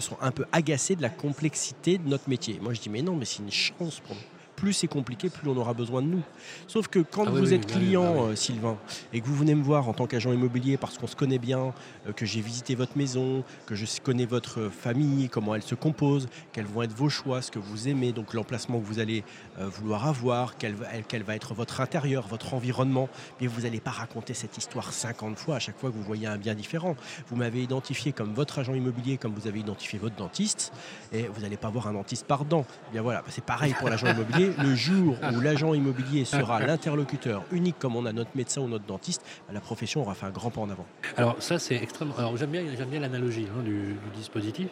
sont 0.00 0.18
un 0.20 0.32
peu 0.32 0.44
agacés 0.52 0.96
de 0.96 1.00
la 1.00 1.08
complexité 1.08 1.96
de 1.96 2.06
notre 2.06 2.28
métier. 2.28 2.58
Moi, 2.60 2.74
je 2.74 2.80
dis, 2.82 2.90
mais 2.90 3.00
non, 3.00 3.16
mais 3.16 3.24
c'est 3.24 3.38
une 3.38 3.50
chance 3.50 4.00
pour 4.00 4.14
nous 4.14 4.37
plus 4.58 4.72
c'est 4.72 4.88
compliqué, 4.88 5.30
plus 5.30 5.48
on 5.48 5.56
aura 5.56 5.72
besoin 5.72 6.02
de 6.02 6.08
nous. 6.08 6.22
Sauf 6.66 6.88
que 6.88 6.98
quand 6.98 7.26
ah 7.28 7.30
vous 7.30 7.54
êtes 7.54 7.66
client, 7.66 8.26
euh, 8.26 8.34
Sylvain, 8.34 8.76
et 9.12 9.20
que 9.20 9.26
vous 9.26 9.36
venez 9.36 9.54
me 9.54 9.62
voir 9.62 9.88
en 9.88 9.92
tant 9.92 10.06
qu'agent 10.06 10.32
immobilier 10.32 10.76
parce 10.76 10.98
qu'on 10.98 11.06
se 11.06 11.14
connaît 11.14 11.38
bien, 11.38 11.72
euh, 12.08 12.12
que 12.12 12.26
j'ai 12.26 12.40
visité 12.40 12.74
votre 12.74 12.98
maison, 12.98 13.44
que 13.66 13.76
je 13.76 13.86
connais 14.02 14.26
votre 14.26 14.68
famille, 14.68 15.28
comment 15.28 15.54
elle 15.54 15.62
se 15.62 15.76
compose, 15.76 16.28
quels 16.52 16.66
vont 16.66 16.82
être 16.82 16.92
vos 16.92 17.08
choix, 17.08 17.40
ce 17.40 17.52
que 17.52 17.60
vous 17.60 17.86
aimez, 17.86 18.10
donc 18.10 18.34
l'emplacement 18.34 18.80
que 18.80 18.84
vous 18.84 18.98
allez 18.98 19.22
euh, 19.60 19.68
vouloir 19.68 20.08
avoir, 20.08 20.56
quel, 20.56 20.74
quel, 21.06 21.22
va 21.22 21.36
être 21.36 21.54
votre 21.54 21.80
intérieur, 21.80 22.26
votre 22.26 22.54
environnement, 22.54 23.08
mais 23.40 23.46
vous 23.46 23.60
n'allez 23.60 23.80
pas 23.80 23.92
raconter 23.92 24.34
cette 24.34 24.58
histoire 24.58 24.92
50 24.92 25.38
fois 25.38 25.56
à 25.56 25.58
chaque 25.60 25.78
fois 25.78 25.90
que 25.90 25.94
vous 25.94 26.02
voyez 26.02 26.26
un 26.26 26.36
bien 26.36 26.56
différent. 26.56 26.96
Vous 27.28 27.36
m'avez 27.36 27.62
identifié 27.62 28.12
comme 28.12 28.34
votre 28.34 28.58
agent 28.58 28.74
immobilier, 28.74 29.18
comme 29.18 29.34
vous 29.34 29.46
avez 29.46 29.60
identifié 29.60 30.00
votre 30.00 30.16
dentiste, 30.16 30.72
et 31.12 31.28
vous 31.28 31.42
n'allez 31.42 31.56
pas 31.56 31.70
voir 31.70 31.86
un 31.86 31.92
dentiste 31.92 32.26
par 32.26 32.44
dent. 32.44 32.66
Bien 32.90 33.02
voilà, 33.02 33.22
c'est 33.28 33.44
pareil 33.44 33.72
pour 33.78 33.88
l'agent 33.88 34.08
immobilier 34.08 34.47
le 34.56 34.74
jour 34.74 35.16
où 35.34 35.40
l'agent 35.40 35.74
immobilier 35.74 36.24
sera 36.24 36.60
l'interlocuteur 36.60 37.44
unique 37.52 37.78
comme 37.78 37.96
on 37.96 38.06
a 38.06 38.12
notre 38.12 38.30
médecin 38.34 38.60
ou 38.60 38.68
notre 38.68 38.84
dentiste, 38.84 39.22
la 39.52 39.60
profession 39.60 40.02
aura 40.02 40.14
fait 40.14 40.26
un 40.26 40.30
grand 40.30 40.50
pas 40.50 40.60
en 40.60 40.70
avant. 40.70 40.86
Alors 41.16 41.36
ça 41.40 41.58
c'est 41.58 41.76
extrêmement. 41.76 42.16
Alors 42.16 42.36
j'aime 42.36 42.50
bien, 42.50 42.62
j'aime 42.76 42.88
bien 42.88 43.00
l'analogie 43.00 43.46
hein, 43.56 43.62
du, 43.62 43.96
dispositif. 44.14 44.68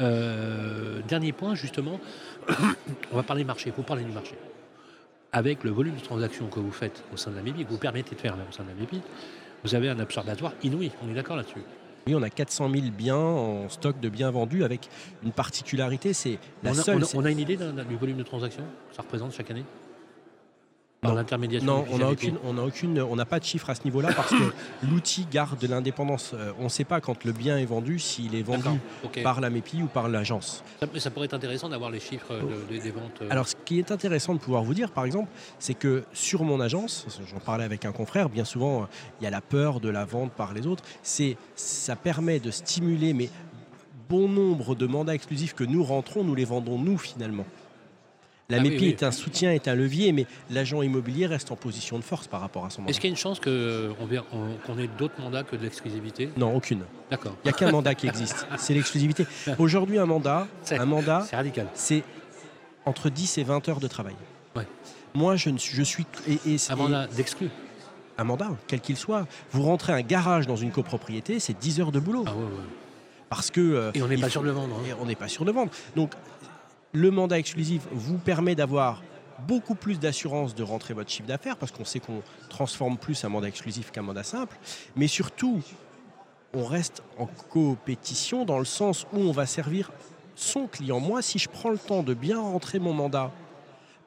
Euh, 0.00 1.00
dernier 1.08 1.32
point 1.32 1.54
justement, 1.54 2.00
on 3.12 3.16
va 3.16 3.22
parler 3.22 3.44
marché. 3.44 3.72
Vous 3.76 3.82
parler 3.82 4.04
du 4.04 4.12
marché. 4.12 4.34
Avec 5.32 5.64
le 5.64 5.70
volume 5.70 5.96
de 5.96 6.00
transactions 6.00 6.46
que 6.46 6.60
vous 6.60 6.70
faites 6.70 7.02
au 7.12 7.16
sein 7.16 7.32
de 7.32 7.36
la 7.36 7.42
MIPI, 7.42 7.64
que 7.64 7.70
vous 7.70 7.78
permettez 7.78 8.14
de 8.14 8.20
faire 8.20 8.34
au 8.34 8.52
sein 8.52 8.62
de 8.62 8.68
la 8.68 8.74
MIPI, 8.74 9.02
vous 9.64 9.74
avez 9.74 9.88
un 9.88 9.98
observatoire 9.98 10.52
inouï. 10.62 10.92
On 11.02 11.10
est 11.10 11.14
d'accord 11.14 11.36
là-dessus. 11.36 11.62
Oui, 12.06 12.14
on 12.14 12.22
a 12.22 12.30
400 12.30 12.70
000 12.70 12.86
biens 12.96 13.16
en 13.16 13.68
stock 13.68 13.98
de 13.98 14.08
biens 14.08 14.30
vendus 14.30 14.62
avec 14.64 14.88
une 15.24 15.32
particularité, 15.32 16.12
c'est 16.12 16.38
la 16.62 16.72
on 16.72 16.78
a, 16.78 16.82
seule. 16.82 17.04
On 17.14 17.24
a, 17.24 17.30
une 17.30 17.38
idée 17.38 17.56
du 17.56 17.96
volume 17.96 18.18
de 18.18 18.22
transactions 18.22 18.64
que 18.90 18.96
ça 18.96 19.02
représente 19.02 19.32
chaque 19.32 19.50
année? 19.50 19.64
Non. 21.04 21.24
Non, 21.62 21.84
on 21.90 21.98
n'a 21.98 22.08
aucune, 22.08 22.36
on 22.44 22.58
aucune, 22.58 23.00
on 23.00 23.16
n'a 23.16 23.24
pas 23.24 23.38
de 23.38 23.44
chiffre 23.44 23.70
à 23.70 23.74
ce 23.74 23.84
niveau-là 23.84 24.12
parce 24.14 24.30
que 24.30 24.52
l'outil 24.82 25.26
garde 25.30 25.58
de 25.58 25.66
l'indépendance. 25.66 26.32
Euh, 26.34 26.52
on 26.58 26.64
ne 26.64 26.68
sait 26.68 26.84
pas 26.84 27.00
quand 27.00 27.24
le 27.24 27.32
bien 27.32 27.58
est 27.58 27.64
vendu 27.64 27.98
s'il 27.98 28.34
est 28.34 28.42
vendu 28.42 28.68
par 29.22 29.40
la 29.40 29.50
MEPI 29.50 29.82
ou 29.82 29.86
par 29.86 30.08
l'agence. 30.08 30.62
Ça, 30.96 31.10
pourrait 31.10 31.26
être 31.26 31.34
intéressant 31.34 31.68
d'avoir 31.68 31.90
les 31.90 32.00
chiffres 32.00 32.34
des 32.68 32.90
ventes. 32.90 33.22
Euh. 33.22 33.28
Alors, 33.30 33.48
ce 33.48 33.54
qui 33.64 33.78
est 33.78 33.90
intéressant 33.90 34.34
de 34.34 34.38
pouvoir 34.38 34.62
vous 34.62 34.74
dire, 34.74 34.90
par 34.90 35.04
exemple, 35.04 35.28
c'est 35.58 35.74
que 35.74 36.04
sur 36.12 36.44
mon 36.44 36.60
agence, 36.60 37.06
j'en 37.30 37.40
parlais 37.40 37.64
avec 37.64 37.84
un 37.84 37.92
confrère, 37.92 38.28
bien 38.28 38.44
souvent, 38.44 38.88
il 39.20 39.24
y 39.24 39.26
a 39.26 39.30
la 39.30 39.40
peur 39.40 39.80
de 39.80 39.88
la 39.88 40.04
vente 40.04 40.32
par 40.32 40.52
les 40.54 40.66
autres. 40.66 40.84
C'est, 41.02 41.36
ça 41.54 41.96
permet 41.96 42.40
de 42.40 42.50
stimuler, 42.50 43.12
mais 43.12 43.30
bon 44.08 44.28
nombre 44.28 44.74
de 44.74 44.86
mandats 44.86 45.14
exclusifs 45.14 45.54
que 45.54 45.64
nous 45.64 45.82
rentrons, 45.82 46.24
nous 46.24 46.34
les 46.34 46.44
vendons 46.44 46.78
nous 46.78 46.98
finalement. 46.98 47.44
La 48.50 48.58
ah 48.58 48.60
MEPI 48.60 48.88
est 48.88 49.02
un 49.02 49.10
soutien, 49.10 49.52
est 49.52 49.68
un 49.68 49.74
levier, 49.74 50.12
mais 50.12 50.26
l'agent 50.50 50.82
immobilier 50.82 51.26
reste 51.26 51.50
en 51.50 51.56
position 51.56 51.98
de 51.98 52.04
force 52.04 52.26
par 52.26 52.40
rapport 52.40 52.66
à 52.66 52.70
son 52.70 52.82
mandat. 52.82 52.90
Est-ce 52.90 53.00
qu'il 53.00 53.08
y 53.08 53.12
a 53.12 53.14
une 53.14 53.16
chance 53.16 53.40
qu'on 53.40 54.78
ait 54.78 54.88
d'autres 54.98 55.18
mandats 55.18 55.44
que 55.44 55.56
de 55.56 55.62
l'exclusivité? 55.62 56.28
Non, 56.36 56.54
aucune. 56.54 56.82
D'accord. 57.10 57.34
Il 57.42 57.48
n'y 57.48 57.54
a 57.54 57.56
qu'un 57.56 57.70
mandat 57.70 57.94
qui 57.94 58.06
existe, 58.06 58.46
c'est 58.58 58.74
l'exclusivité. 58.74 59.26
Aujourd'hui, 59.58 59.98
un 59.98 60.04
mandat, 60.04 60.46
un 60.70 60.84
mandat, 60.84 61.24
c'est 61.28 61.36
radical. 61.36 61.68
C'est 61.72 62.02
entre 62.84 63.08
10 63.08 63.38
et 63.38 63.44
20 63.44 63.68
heures 63.68 63.80
de 63.80 63.88
travail. 63.88 64.14
Moi, 65.14 65.36
je, 65.36 65.50
je 65.56 65.82
suis. 65.82 66.06
Et, 66.26 66.56
un 66.70 66.76
mandat 66.76 67.06
d'exclus 67.06 67.48
Un 68.18 68.24
mandat, 68.24 68.50
quel 68.66 68.80
qu'il 68.80 68.96
soit. 68.96 69.26
Vous 69.52 69.62
rentrez 69.62 69.92
un 69.92 70.02
garage 70.02 70.48
dans 70.48 70.56
une 70.56 70.72
copropriété, 70.72 71.38
c'est 71.38 71.56
10 71.56 71.80
heures 71.80 71.92
de 71.92 72.00
boulot. 72.00 72.24
Ah 72.26 72.34
ouais, 72.34 72.44
Parce 73.30 73.50
que. 73.50 73.60
Euh, 73.60 73.90
et 73.94 74.02
on 74.02 74.08
n'est 74.08 74.18
pas 74.18 74.28
sûr 74.28 74.42
de 74.42 74.48
le 74.48 74.52
vendre. 74.52 74.74
Hein. 74.76 74.96
on 75.00 75.06
n'est 75.06 75.14
pas 75.14 75.28
sûr 75.28 75.44
de 75.44 75.52
vendre. 75.52 75.70
Donc, 75.94 76.10
le 76.94 77.10
mandat 77.10 77.38
exclusif 77.38 77.82
vous 77.90 78.18
permet 78.18 78.54
d'avoir 78.54 79.02
beaucoup 79.48 79.74
plus 79.74 79.98
d'assurance 79.98 80.54
de 80.54 80.62
rentrer 80.62 80.94
votre 80.94 81.10
chiffre 81.10 81.28
d'affaires 81.28 81.56
parce 81.56 81.72
qu'on 81.72 81.84
sait 81.84 81.98
qu'on 82.00 82.22
transforme 82.48 82.96
plus 82.96 83.24
un 83.24 83.28
mandat 83.28 83.48
exclusif 83.48 83.90
qu'un 83.90 84.02
mandat 84.02 84.22
simple. 84.22 84.56
Mais 84.96 85.08
surtout, 85.08 85.60
on 86.54 86.64
reste 86.64 87.02
en 87.18 87.26
compétition 87.26 88.44
dans 88.44 88.60
le 88.60 88.64
sens 88.64 89.06
où 89.12 89.18
on 89.18 89.32
va 89.32 89.44
servir 89.44 89.90
son 90.36 90.68
client. 90.68 91.00
Moi, 91.00 91.20
si 91.20 91.38
je 91.38 91.48
prends 91.48 91.70
le 91.70 91.78
temps 91.78 92.04
de 92.04 92.14
bien 92.14 92.40
rentrer 92.40 92.78
mon 92.78 92.92
mandat 92.92 93.32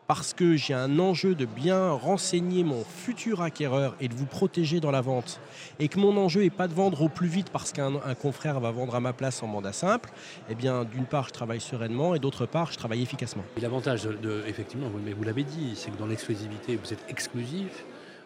parce 0.08 0.34
que 0.34 0.56
j'ai 0.56 0.74
un 0.74 1.00
enjeu 1.00 1.36
de 1.36 1.46
bien 1.46 1.92
renseigner 1.92 2.64
mon 2.64 2.84
futur 2.84 3.42
acquéreur 3.42 3.96
et 4.00 4.08
de 4.08 4.14
vous 4.14 4.26
protéger 4.26 4.80
dans 4.80 4.92
la 4.92 5.02
vente, 5.02 5.40
et 5.80 5.90
que 5.90 6.00
mon 6.00 6.16
enjeu 6.18 6.42
n'est 6.42 6.50
pas 6.50 6.70
de 6.70 6.74
vendre 6.74 7.02
au 7.02 7.10
plus 7.10 7.28
vite 7.28 7.50
parce 7.50 7.74
qu'un 7.74 7.92
confrère 8.22 8.62
va 8.62 8.72
vendre 8.72 8.96
à 8.96 9.02
ma 9.02 9.12
place 9.12 9.44
en 9.44 9.48
mandat 9.48 9.74
simple, 9.74 10.10
eh 10.50 10.56
bien, 10.56 10.86
d'une 10.86 11.06
part, 11.06 11.28
je 11.28 11.34
travaille 11.34 11.60
sereinement 11.60 12.16
et 12.16 12.20
d'autre 12.20 12.46
part, 12.46 12.72
je 12.72 12.78
travaille 12.78 13.04
efficacement. 13.04 13.44
L'avantage, 13.62 14.04
de, 14.04 14.44
effectivement, 14.48 14.88
mais 15.06 15.12
vous 15.12 15.24
l'avez 15.24 15.44
dit, 15.44 15.74
c'est 15.76 15.92
que 15.92 15.98
dans 15.98 16.08
l'exclusivité, 16.08 16.80
vous 16.82 16.94
êtes 16.94 17.04
exclusif, 17.10 17.84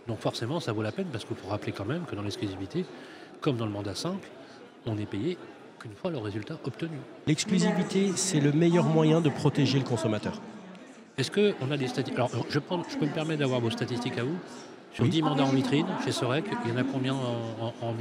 donc 0.07 0.19
forcément, 0.19 0.59
ça 0.59 0.71
vaut 0.71 0.83
la 0.83 0.91
peine 0.91 1.07
parce 1.11 1.25
qu'il 1.25 1.35
faut 1.35 1.47
rappeler 1.47 1.71
quand 1.71 1.85
même 1.85 2.03
que 2.05 2.15
dans 2.15 2.21
l'exclusivité, 2.23 2.85
comme 3.39 3.57
dans 3.57 3.65
le 3.65 3.71
mandat 3.71 3.95
simple, 3.95 4.27
on 4.85 4.97
est 4.99 5.05
payé 5.05 5.37
qu'une 5.79 5.93
fois 5.93 6.11
le 6.11 6.19
résultat 6.19 6.59
obtenu. 6.63 6.97
L'exclusivité, 7.25 8.11
c'est 8.15 8.39
le 8.39 8.51
meilleur 8.51 8.85
moyen 8.85 9.19
de 9.19 9.29
protéger 9.29 9.79
le 9.79 9.85
consommateur. 9.85 10.39
Est-ce 11.17 11.31
qu'on 11.31 11.71
a 11.71 11.77
des 11.77 11.87
statistiques 11.87 12.17
Alors, 12.17 12.31
je, 12.49 12.59
peux 12.59 12.75
me 12.75 13.13
permettre 13.13 13.39
d'avoir 13.39 13.59
vos 13.59 13.69
statistiques 13.69 14.17
à 14.17 14.23
vous 14.23 14.37
sur 14.93 15.07
10 15.07 15.21
mandats 15.21 15.45
en 15.45 15.51
vitrine 15.51 15.85
chez 16.03 16.11
Sorek, 16.11 16.45
il 16.65 16.71
y 16.71 16.73
en 16.73 16.77
a 16.77 16.83
combien 16.83 17.13
en, 17.13 17.73
en, 17.81 17.95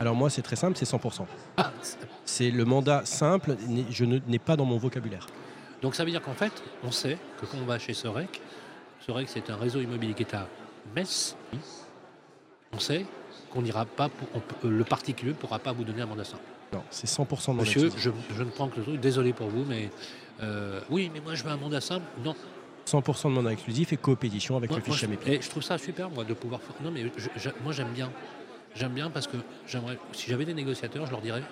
Alors 0.00 0.14
moi 0.14 0.30
c'est 0.30 0.42
très 0.42 0.56
simple, 0.56 0.76
c'est 0.76 0.88
100%. 0.88 1.26
Ah, 1.58 1.70
c'est 2.24 2.50
le 2.50 2.64
mandat 2.64 3.04
simple, 3.04 3.56
je 3.90 4.04
n'ai 4.04 4.38
pas 4.38 4.56
dans 4.56 4.64
mon 4.64 4.78
vocabulaire. 4.78 5.26
Donc 5.82 5.94
ça 5.94 6.04
veut 6.04 6.10
dire 6.10 6.22
qu'en 6.22 6.32
fait, 6.32 6.52
on 6.82 6.90
sait 6.90 7.18
que 7.38 7.46
quand 7.46 7.58
on 7.62 7.66
va 7.66 7.78
chez 7.78 7.92
Sorek, 7.92 8.40
Sorek 9.04 9.28
c'est 9.28 9.50
un 9.50 9.56
réseau 9.56 9.80
immobilier 9.80 10.14
qui 10.14 10.22
est 10.22 10.34
à 10.34 10.48
Metz, 10.96 11.36
on 12.72 12.78
sait 12.78 13.04
qu'on 13.50 13.62
n'ira 13.62 13.84
pas, 13.84 14.08
pour, 14.08 14.70
le 14.70 14.84
particulier 14.84 15.32
ne 15.32 15.36
pourra 15.36 15.58
pas 15.58 15.72
vous 15.72 15.84
donner 15.84 16.02
un 16.02 16.06
mandat 16.06 16.24
simple. 16.24 16.42
Non, 16.72 16.82
c'est 16.90 17.08
100% 17.08 17.52
de 17.52 17.60
Monsieur, 17.60 17.90
je, 17.96 18.10
je, 18.34 18.42
ne 18.42 18.48
prends 18.48 18.68
que 18.68 18.78
le 18.78 18.82
truc, 18.82 19.00
désolé 19.00 19.32
pour 19.32 19.48
vous, 19.48 19.64
mais 19.68 19.90
euh, 20.42 20.80
oui, 20.90 21.10
mais 21.12 21.20
moi 21.20 21.34
je 21.34 21.44
veux 21.44 21.50
un 21.50 21.56
mandat 21.56 21.80
simple. 21.80 22.06
Non. 22.24 22.34
100% 22.86 23.24
de 23.24 23.28
mandat 23.30 23.52
exclusif 23.52 23.92
et 23.92 23.96
coopétition 23.96 24.56
avec 24.56 24.74
le 24.74 24.80
fichier 24.80 25.08
MEPI. 25.08 25.32
Et 25.32 25.40
je 25.40 25.48
trouve 25.48 25.62
ça 25.62 25.78
super, 25.78 26.10
moi, 26.10 26.24
de 26.24 26.34
pouvoir. 26.34 26.60
Non, 26.82 26.90
mais 26.90 27.04
moi 27.62 27.72
j'aime 27.72 27.92
bien. 27.92 28.10
J'aime 28.74 28.92
bien 28.92 29.10
parce 29.10 29.26
que 29.26 29.36
j'aimerais. 29.66 29.98
Si 30.12 30.28
j'avais 30.28 30.44
des 30.44 30.54
négociateurs, 30.54 31.06
je 31.06 31.10
leur 31.10 31.20
dirais 31.20 31.42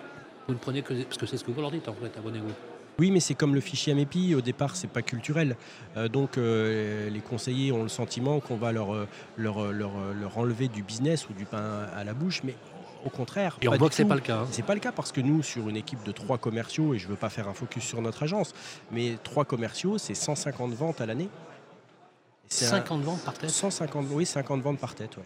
vous 0.48 0.54
ne 0.54 0.58
prenez 0.58 0.82
que. 0.82 0.92
Parce 1.04 1.18
que 1.18 1.26
c'est 1.26 1.36
ce 1.36 1.44
que 1.44 1.52
vous 1.52 1.60
leur 1.60 1.70
dites 1.70 1.88
en 1.88 1.94
fait, 1.94 2.16
abonnez-vous. 2.18 2.52
Oui, 2.98 3.10
mais 3.10 3.20
c'est 3.20 3.34
comme 3.34 3.54
le 3.54 3.60
fichier 3.60 3.94
MEPI, 3.94 4.34
au 4.34 4.42
départ, 4.42 4.76
c'est 4.76 4.88
pas 4.88 5.00
culturel. 5.00 5.56
Euh, 5.96 6.08
donc, 6.08 6.36
euh, 6.36 7.08
les 7.08 7.20
conseillers 7.20 7.72
ont 7.72 7.82
le 7.82 7.88
sentiment 7.88 8.38
qu'on 8.38 8.56
va 8.56 8.70
leur, 8.70 9.06
leur, 9.38 9.72
leur, 9.72 9.92
leur, 10.12 10.36
enlever 10.36 10.68
du 10.68 10.82
business 10.82 11.26
ou 11.30 11.32
du 11.32 11.46
pain 11.46 11.86
à 11.96 12.04
la 12.04 12.12
bouche, 12.12 12.42
mais 12.44 12.54
au 13.04 13.10
contraire. 13.10 13.58
Et 13.62 13.68
on 13.68 13.76
voit 13.76 13.88
que 13.88 13.94
c'est 13.94 14.04
pas 14.04 14.14
le 14.14 14.20
cas. 14.20 14.38
Hein. 14.38 14.48
C'est 14.50 14.64
pas 14.64 14.74
le 14.74 14.80
cas 14.80 14.92
parce 14.92 15.12
que 15.12 15.20
nous, 15.20 15.42
sur 15.42 15.68
une 15.68 15.76
équipe 15.76 16.02
de 16.04 16.12
trois 16.12 16.38
commerciaux, 16.38 16.94
et 16.94 16.98
je 16.98 17.08
veux 17.08 17.16
pas 17.16 17.30
faire 17.30 17.48
un 17.48 17.54
focus 17.54 17.84
sur 17.84 18.00
notre 18.02 18.22
agence, 18.22 18.54
mais 18.90 19.18
trois 19.22 19.44
commerciaux, 19.44 19.98
c'est 19.98 20.14
150 20.14 20.72
ventes 20.74 21.00
à 21.00 21.06
l'année. 21.06 21.28
50 22.48 23.02
ventes 23.02 23.24
par 23.24 23.34
tête 23.34 23.50
150, 23.50 24.06
oui, 24.10 24.26
50 24.26 24.60
ventes 24.60 24.78
par 24.78 24.94
tête, 24.94 25.16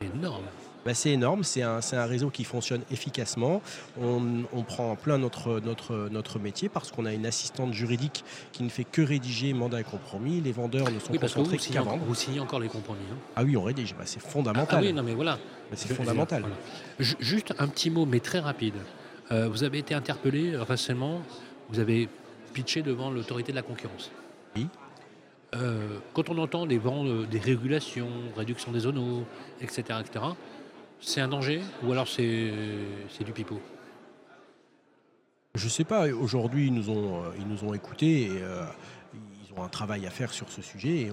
C'est 0.00 0.06
énorme. 0.06 0.44
Bah, 0.86 0.94
c'est 0.94 1.10
énorme, 1.10 1.42
c'est 1.42 1.62
un, 1.62 1.80
un, 1.80 2.06
réseau 2.06 2.30
qui 2.30 2.44
fonctionne 2.44 2.82
efficacement. 2.92 3.60
On, 4.00 4.62
prend 4.62 4.92
en 4.92 4.96
plein 4.96 5.18
notre, 5.18 5.58
notre, 5.58 6.08
notre 6.12 6.38
métier 6.38 6.68
parce 6.68 6.92
qu'on 6.92 7.06
a 7.06 7.12
une 7.12 7.26
assistante 7.26 7.72
juridique 7.72 8.24
qui 8.52 8.62
ne 8.62 8.68
fait 8.68 8.84
que 8.84 9.02
rédiger 9.02 9.52
mandat 9.52 9.80
et 9.80 9.84
compromis. 9.84 10.40
Les 10.40 10.52
vendeurs 10.52 10.88
ne 10.92 11.00
sont 11.00 11.10
oui, 11.10 11.18
concentrés 11.18 11.58
qu'avant. 11.58 11.96
Vous 11.96 12.14
signez 12.14 12.38
encore 12.38 12.60
les 12.60 12.68
compromis. 12.68 13.00
Hein. 13.12 13.16
Ah 13.34 13.42
oui, 13.42 13.56
on 13.56 13.64
rédige, 13.64 13.96
bah, 13.96 14.04
c'est 14.06 14.22
fondamental. 14.22 14.78
Ah, 14.78 14.80
oui, 14.80 14.92
non 14.92 15.02
mais 15.02 15.14
voilà. 15.14 15.40
Bah, 15.70 15.74
c'est 15.76 15.92
fondamental. 15.92 16.44
Juste 17.00 17.52
un 17.58 17.66
petit 17.66 17.90
mot, 17.90 18.06
mais 18.06 18.20
très 18.20 18.38
rapide. 18.38 18.76
Euh, 19.32 19.48
vous 19.48 19.64
avez 19.64 19.78
été 19.78 19.92
interpellé 19.92 20.56
récemment, 20.56 21.20
vous 21.68 21.80
avez 21.80 22.08
pitché 22.52 22.82
devant 22.82 23.10
l'autorité 23.10 23.50
de 23.50 23.56
la 23.56 23.62
concurrence. 23.62 24.12
Oui. 24.54 24.68
Euh, 25.54 25.98
quand 26.12 26.28
on 26.28 26.38
entend 26.38 26.66
des 26.66 26.78
vents, 26.78 27.04
euh, 27.04 27.24
des 27.24 27.38
régulations, 27.38 28.08
réduction 28.36 28.72
des 28.72 28.80
zones, 28.80 29.24
etc., 29.60 30.00
etc., 30.00 30.24
c'est 31.00 31.20
un 31.20 31.28
danger 31.28 31.60
ou 31.82 31.92
alors 31.92 32.08
c'est 32.08 32.24
du 33.24 33.32
pipeau? 33.32 33.60
Je 35.54 35.64
ne 35.64 35.70
sais 35.70 35.84
pas. 35.84 36.06
Aujourd'hui, 36.08 36.66
ils 36.66 36.74
nous 36.74 36.90
ont, 36.90 37.22
ils 37.38 37.46
nous 37.46 37.64
ont 37.64 37.72
écoutés 37.72 38.22
et 38.22 38.30
ils 38.30 39.58
ont 39.58 39.62
un 39.62 39.68
travail 39.68 40.06
à 40.06 40.10
faire 40.10 40.32
sur 40.32 40.50
ce 40.50 40.60
sujet 40.60 41.02
et 41.02 41.12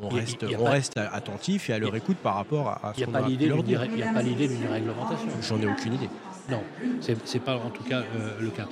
on, 0.00 0.08
reste, 0.08 0.44
on 0.58 0.64
reste 0.64 0.96
attentif 0.96 1.70
et 1.70 1.72
à 1.72 1.78
leur 1.78 1.94
écoute 1.96 2.18
par 2.18 2.36
rapport 2.36 2.68
à, 2.68 2.92
ce 2.96 3.04
qu'on 3.04 3.14
a 3.14 3.22
pu 3.22 3.36
leur 3.48 3.62
dire. 3.62 3.84
Il 3.84 3.94
n'y 3.94 4.02
a 4.02 4.12
pas 4.12 4.22
l'idée 4.22 4.48
d'une 4.48 4.66
réglementation. 4.66 5.28
J'en 5.42 5.60
ai 5.60 5.66
aucune 5.66 5.94
idée. 5.94 6.10
Non, 6.48 6.62
ce 7.00 7.12
n'est 7.12 7.40
pas 7.40 7.56
en 7.56 7.70
tout 7.70 7.84
cas 7.84 8.02
le 8.40 8.50
cas. 8.50 8.68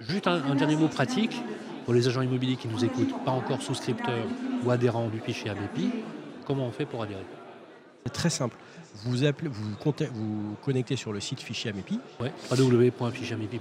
juste 0.00 0.26
un, 0.26 0.54
dernier 0.54 0.76
mot 0.76 0.88
pratique 0.88 1.42
pour 1.84 1.94
les 1.94 2.06
agents 2.06 2.20
immobiliers 2.20 2.56
qui 2.56 2.68
nous 2.68 2.84
écoutent, 2.84 3.24
pas 3.24 3.30
encore 3.30 3.62
souscripteurs 3.62 4.26
ou 4.62 4.70
adhérents 4.70 5.08
du 5.08 5.20
fichier 5.20 5.50
ABPI, 5.50 5.90
comment 6.46 6.66
on 6.66 6.70
fait 6.70 6.84
pour 6.84 7.02
adhérer? 7.02 7.24
C'est 8.04 8.12
très 8.12 8.28
simple. 8.28 8.56
Vous, 9.04 9.24
appelez, 9.24 9.48
vous, 9.48 9.70
vous, 10.12 10.56
connectez 10.62 10.96
sur 10.96 11.12
le 11.12 11.20
site 11.20 11.40
fichier 11.40 11.70
AMEPI. 11.70 12.00
Ouais. 12.20 12.32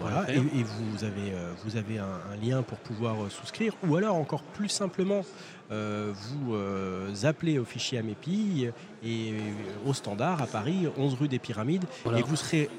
Voilà, 0.10 0.32
et, 0.32 0.38
vous 0.38 1.04
avez, 1.04 1.34
euh, 1.34 1.52
vous 1.64 1.76
avez 1.78 2.00
un, 2.00 2.36
lien 2.42 2.64
pour 2.64 2.78
pouvoir 2.80 3.24
euh, 3.24 3.30
souscrire. 3.30 3.74
Ou 3.88 3.96
alors, 3.96 4.16
encore 4.16 4.42
plus 4.42 4.70
simplement, 4.70 5.24
euh, 5.72 6.12
vous 6.14 7.26
appelez 7.26 7.60
au 7.60 7.66
fichier 7.66 8.00
AMEPI 8.00 8.70
et 9.04 9.34
au 9.86 9.94
standard 9.94 10.42
à 10.42 10.48
Paris, 10.48 10.88
11 10.98 11.14
rue 11.16 11.28
des 11.28 11.40
Pyramides, 11.40 11.86
et 12.16 12.22
vous 12.22 12.36
serez 12.36 12.70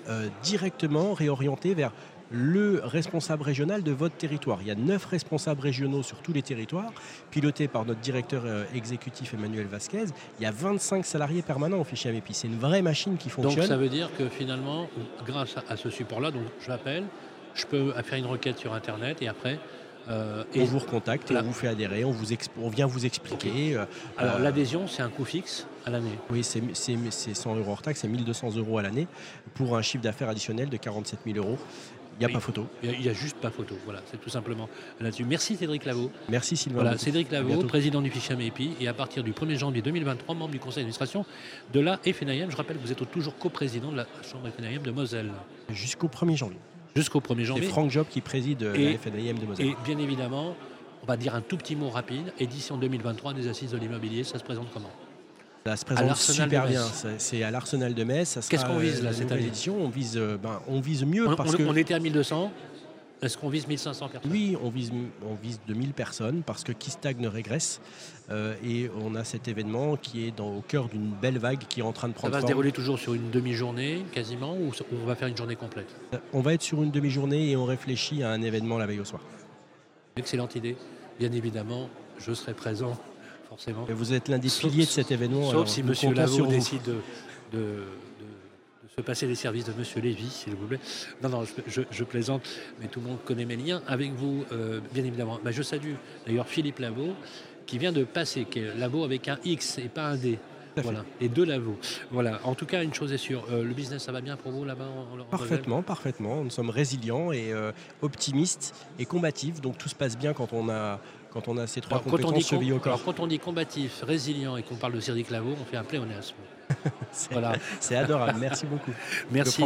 directement 0.42 1.12
réorienté 1.12 1.74
vers 1.74 1.92
le 2.30 2.80
responsable 2.84 3.42
régional 3.42 3.82
de 3.82 3.92
votre 3.92 4.16
territoire. 4.16 4.58
Il 4.60 4.68
y 4.68 4.70
a 4.70 4.74
neuf 4.74 5.04
responsables 5.06 5.60
régionaux 5.60 6.02
sur 6.02 6.18
tous 6.18 6.32
les 6.32 6.42
territoires, 6.42 6.92
pilotés 7.30 7.68
par 7.68 7.84
notre 7.84 8.00
directeur 8.00 8.42
euh, 8.44 8.64
exécutif 8.74 9.34
Emmanuel 9.34 9.66
Vasquez. 9.66 10.04
Il 10.38 10.42
y 10.42 10.46
a 10.46 10.50
25 10.50 11.04
salariés 11.04 11.42
permanents 11.42 11.80
au 11.80 11.84
fichier 11.84 12.10
AMEPI. 12.10 12.34
C'est 12.34 12.48
une 12.48 12.58
vraie 12.58 12.82
machine 12.82 13.16
qui 13.16 13.30
fonctionne. 13.30 13.56
Donc 13.56 13.68
ça 13.68 13.76
veut 13.76 13.88
dire 13.88 14.10
que 14.16 14.28
finalement, 14.28 14.88
grâce 15.26 15.56
à 15.68 15.76
ce 15.76 15.90
support-là, 15.90 16.30
donc 16.30 16.42
je 16.60 16.68
l'appelle, 16.68 17.04
je 17.54 17.66
peux 17.66 17.92
faire 18.02 18.18
une 18.18 18.26
requête 18.26 18.58
sur 18.58 18.74
Internet 18.74 19.22
et 19.22 19.28
après, 19.28 19.58
euh, 20.10 20.42
on 20.56 20.64
vous 20.64 20.78
recontacte 20.78 21.30
et 21.30 21.36
on 21.36 21.42
vous 21.42 21.52
fait 21.52 21.68
adhérer, 21.68 22.04
on, 22.04 22.10
vous 22.10 22.26
on 22.62 22.70
vient 22.70 22.86
vous 22.86 23.04
expliquer. 23.04 23.76
Euh, 23.76 23.84
Alors 24.16 24.38
l'adhésion, 24.38 24.86
c'est 24.86 25.02
un 25.02 25.10
coût 25.10 25.24
fixe 25.24 25.66
à 25.84 25.90
l'année 25.90 26.18
Oui, 26.30 26.42
c'est 26.42 27.34
100 27.34 27.56
euros 27.56 27.72
hors 27.72 27.82
taxe, 27.82 28.00
c'est 28.00 28.08
1200 28.08 28.56
euros 28.56 28.78
à 28.78 28.82
l'année 28.82 29.06
pour 29.54 29.76
un 29.76 29.82
chiffre 29.82 30.02
d'affaires 30.02 30.30
additionnel 30.30 30.70
de 30.70 30.76
47 30.78 31.20
000 31.26 31.38
euros. 31.38 31.58
Il 32.18 32.26
n'y 32.26 32.32
a 32.32 32.34
pas 32.34 32.40
photo. 32.40 32.66
Il 32.82 32.98
n'y 32.98 33.08
a, 33.08 33.12
juste 33.12 33.36
pas 33.36 33.50
photo. 33.50 33.76
Voilà, 33.84 34.02
c'est 34.10 34.20
tout 34.20 34.28
simplement 34.28 34.68
là-dessus. 35.00 35.24
Merci 35.24 35.56
Cédric 35.56 35.84
Lavaux. 35.84 36.10
Merci 36.28 36.56
Sylvain. 36.56 36.82
Voilà, 36.82 36.98
Cédric 36.98 37.30
Lavaux, 37.30 37.62
président 37.62 38.02
du 38.02 38.10
fichier 38.10 38.34
AMEPI 38.34 38.72
et 38.80 38.88
à 38.88 38.94
partir 38.94 39.22
du 39.22 39.32
1er 39.32 39.56
janvier 39.56 39.82
2023, 39.82 40.34
membre 40.34 40.50
du 40.50 40.58
conseil 40.58 40.82
d'administration 40.82 41.24
de 41.72 41.80
la 41.80 41.98
FNIM. 41.98 42.50
Je 42.50 42.56
rappelle 42.56 42.76
que 42.76 42.82
vous 42.82 42.92
êtes 42.92 43.10
toujours 43.10 43.36
coprésident 43.36 43.92
de 43.92 43.96
la 43.96 44.06
chambre 44.28 44.48
FNIM 44.50 44.82
de 44.82 44.90
Moselle. 44.90 45.30
Jusqu'au 45.70 46.08
1er 46.08 46.36
janvier. 46.36 46.58
Jusqu'au 46.96 47.20
1er 47.20 47.44
janvier. 47.44 47.64
C'est 47.64 47.70
Franck 47.70 47.90
Job 47.90 48.06
qui 48.10 48.20
préside 48.20 48.62
la 48.62 48.98
FNIM 48.98 49.38
de 49.38 49.46
Moselle. 49.46 49.66
Et 49.66 49.76
bien 49.84 49.98
évidemment, 49.98 50.56
on 51.02 51.06
va 51.06 51.16
dire 51.16 51.34
un 51.34 51.40
tout 51.40 51.56
petit 51.56 51.76
mot 51.76 51.88
rapide. 51.88 52.32
Édition 52.40 52.78
2023 52.78 53.34
des 53.34 53.46
assises 53.46 53.70
de 53.70 53.78
l'immobilier, 53.78 54.24
ça 54.24 54.38
se 54.38 54.44
présente 54.44 54.68
comment? 54.72 54.90
Ça 55.68 55.76
se 55.76 55.84
présente 55.84 56.16
super 56.16 56.66
bien. 56.66 56.84
C'est 57.18 57.42
à 57.42 57.50
l'Arsenal 57.50 57.94
de 57.94 58.04
Metz. 58.04 58.38
Qu'est-ce 58.48 58.64
qu'on 58.64 58.78
vise 58.78 59.02
là 59.02 59.12
cette 59.12 59.32
année 59.32 59.50
on 59.68 59.88
vise, 59.88 60.16
euh, 60.16 60.36
ben, 60.36 60.60
on 60.68 60.80
vise 60.80 61.04
mieux 61.04 61.28
on, 61.28 61.36
parce 61.36 61.54
on, 61.54 61.68
on 61.68 61.76
était 61.76 61.94
à 61.94 61.98
1200. 61.98 62.50
Est-ce 63.20 63.36
qu'on 63.36 63.48
vise 63.48 63.66
1500 63.66 64.08
personnes 64.08 64.30
Oui, 64.30 64.56
on 64.62 64.70
vise, 64.70 64.92
on 65.28 65.34
vise 65.34 65.60
2000 65.66 65.92
personnes 65.92 66.42
parce 66.46 66.62
que 66.62 66.72
qui 66.72 66.90
stagne 66.90 67.26
régresse. 67.26 67.80
Euh, 68.30 68.54
et 68.64 68.90
on 69.00 69.14
a 69.14 69.24
cet 69.24 69.48
événement 69.48 69.96
qui 69.96 70.26
est 70.26 70.36
dans, 70.36 70.54
au 70.54 70.60
cœur 70.60 70.88
d'une 70.88 71.10
belle 71.10 71.38
vague 71.38 71.60
qui 71.68 71.80
est 71.80 71.82
en 71.82 71.92
train 71.92 72.08
de 72.08 72.12
prendre 72.12 72.32
Ça 72.32 72.40
va 72.40 72.42
se 72.42 72.46
dérouler 72.46 72.72
toujours 72.72 72.98
sur 72.98 73.14
une 73.14 73.30
demi-journée 73.30 74.04
quasiment 74.12 74.54
ou 74.54 74.70
on 74.92 75.06
va 75.06 75.16
faire 75.16 75.28
une 75.28 75.36
journée 75.36 75.56
complète? 75.56 75.88
On 76.32 76.40
va 76.40 76.54
être 76.54 76.62
sur 76.62 76.82
une 76.82 76.90
demi-journée 76.90 77.50
et 77.50 77.56
on 77.56 77.64
réfléchit 77.64 78.22
à 78.22 78.30
un 78.30 78.42
événement 78.42 78.78
la 78.78 78.86
veille 78.86 79.00
au 79.00 79.04
soir. 79.04 79.22
Excellente 80.16 80.54
idée. 80.54 80.76
Bien 81.18 81.32
évidemment, 81.32 81.88
je 82.18 82.32
serai 82.32 82.54
présent 82.54 82.92
forcément. 83.48 83.86
Et 83.88 83.92
vous 83.92 84.12
êtes 84.12 84.28
l'un 84.28 84.38
des 84.38 84.48
piliers 84.48 84.84
de 84.84 84.90
cet 84.90 85.10
événement. 85.10 85.50
Sauf 85.50 85.68
si 85.68 85.80
M. 85.80 85.92
Lavaux 86.14 86.46
décide 86.46 86.82
de 87.52 87.82
passer 89.02 89.26
les 89.26 89.34
services 89.34 89.64
de 89.64 89.72
Monsieur 89.72 90.00
Lévy, 90.00 90.28
s'il 90.28 90.54
vous 90.54 90.66
plaît. 90.66 90.80
Non, 91.22 91.28
non, 91.28 91.44
je, 91.66 92.04
plaisante, 92.04 92.48
mais 92.80 92.88
tout 92.88 93.00
le 93.00 93.06
monde 93.06 93.18
connaît 93.24 93.44
mes 93.44 93.56
liens 93.56 93.82
avec 93.86 94.12
vous, 94.12 94.44
euh, 94.52 94.80
bien 94.92 95.04
évidemment. 95.04 95.38
Bah, 95.44 95.50
je 95.50 95.62
salue 95.62 95.94
d'ailleurs 96.26 96.48
Philippe 96.48 96.78
Lavaux, 96.78 97.14
qui 97.66 97.78
vient 97.78 97.92
de 97.92 98.04
passer, 98.04 98.44
qui 98.44 98.60
est 98.60 98.74
Lavaux 98.76 99.04
avec 99.04 99.28
un 99.28 99.38
X 99.44 99.78
et 99.78 99.88
pas 99.88 100.08
un 100.08 100.16
D. 100.16 100.38
Voilà, 100.82 101.04
et 101.20 101.28
deux 101.28 101.44
lavaux. 101.44 101.76
Voilà. 102.12 102.38
En 102.44 102.54
tout 102.54 102.66
cas, 102.66 102.84
une 102.84 102.94
chose 102.94 103.12
est 103.12 103.18
sûre, 103.18 103.44
euh, 103.50 103.64
le 103.64 103.74
business, 103.74 104.04
ça 104.04 104.12
va 104.12 104.20
bien 104.20 104.36
pour 104.36 104.52
vous 104.52 104.64
là-bas 104.64 104.86
Parfaitement, 105.28 105.82
parfaitement. 105.82 106.44
Nous 106.44 106.50
sommes 106.50 106.70
résilients 106.70 107.32
et 107.32 107.52
euh, 107.52 107.72
optimistes 108.00 108.74
et 109.00 109.04
combatifs. 109.04 109.60
Donc 109.60 109.76
tout 109.76 109.88
se 109.88 109.96
passe 109.96 110.16
bien 110.16 110.34
quand 110.34 110.52
on 110.52 110.68
a 110.68 111.00
quand 111.32 111.48
on 111.48 111.56
a 111.56 111.66
ces 111.66 111.80
trois 111.80 112.00
compétences 112.00 112.48
quand 112.48 112.56
on 112.56 112.60
dit, 112.60 112.72
au 112.72 112.78
corps. 112.78 112.94
Alors, 112.94 113.04
quand 113.04 113.20
on 113.20 113.26
dit 113.26 113.38
combatif, 113.38 114.02
résilient 114.02 114.56
et 114.56 114.62
qu'on 114.62 114.76
parle 114.76 114.94
de 114.94 115.00
Cédric 115.00 115.30
Lavaux, 115.30 115.54
on 115.60 115.64
fait 115.64 115.76
un 115.76 115.84
pléonasme 115.84 116.36
c'est 117.80 117.96
adorable. 117.96 118.38
Merci 118.40 118.66
beaucoup. 118.66 118.90
Merci, 119.30 119.64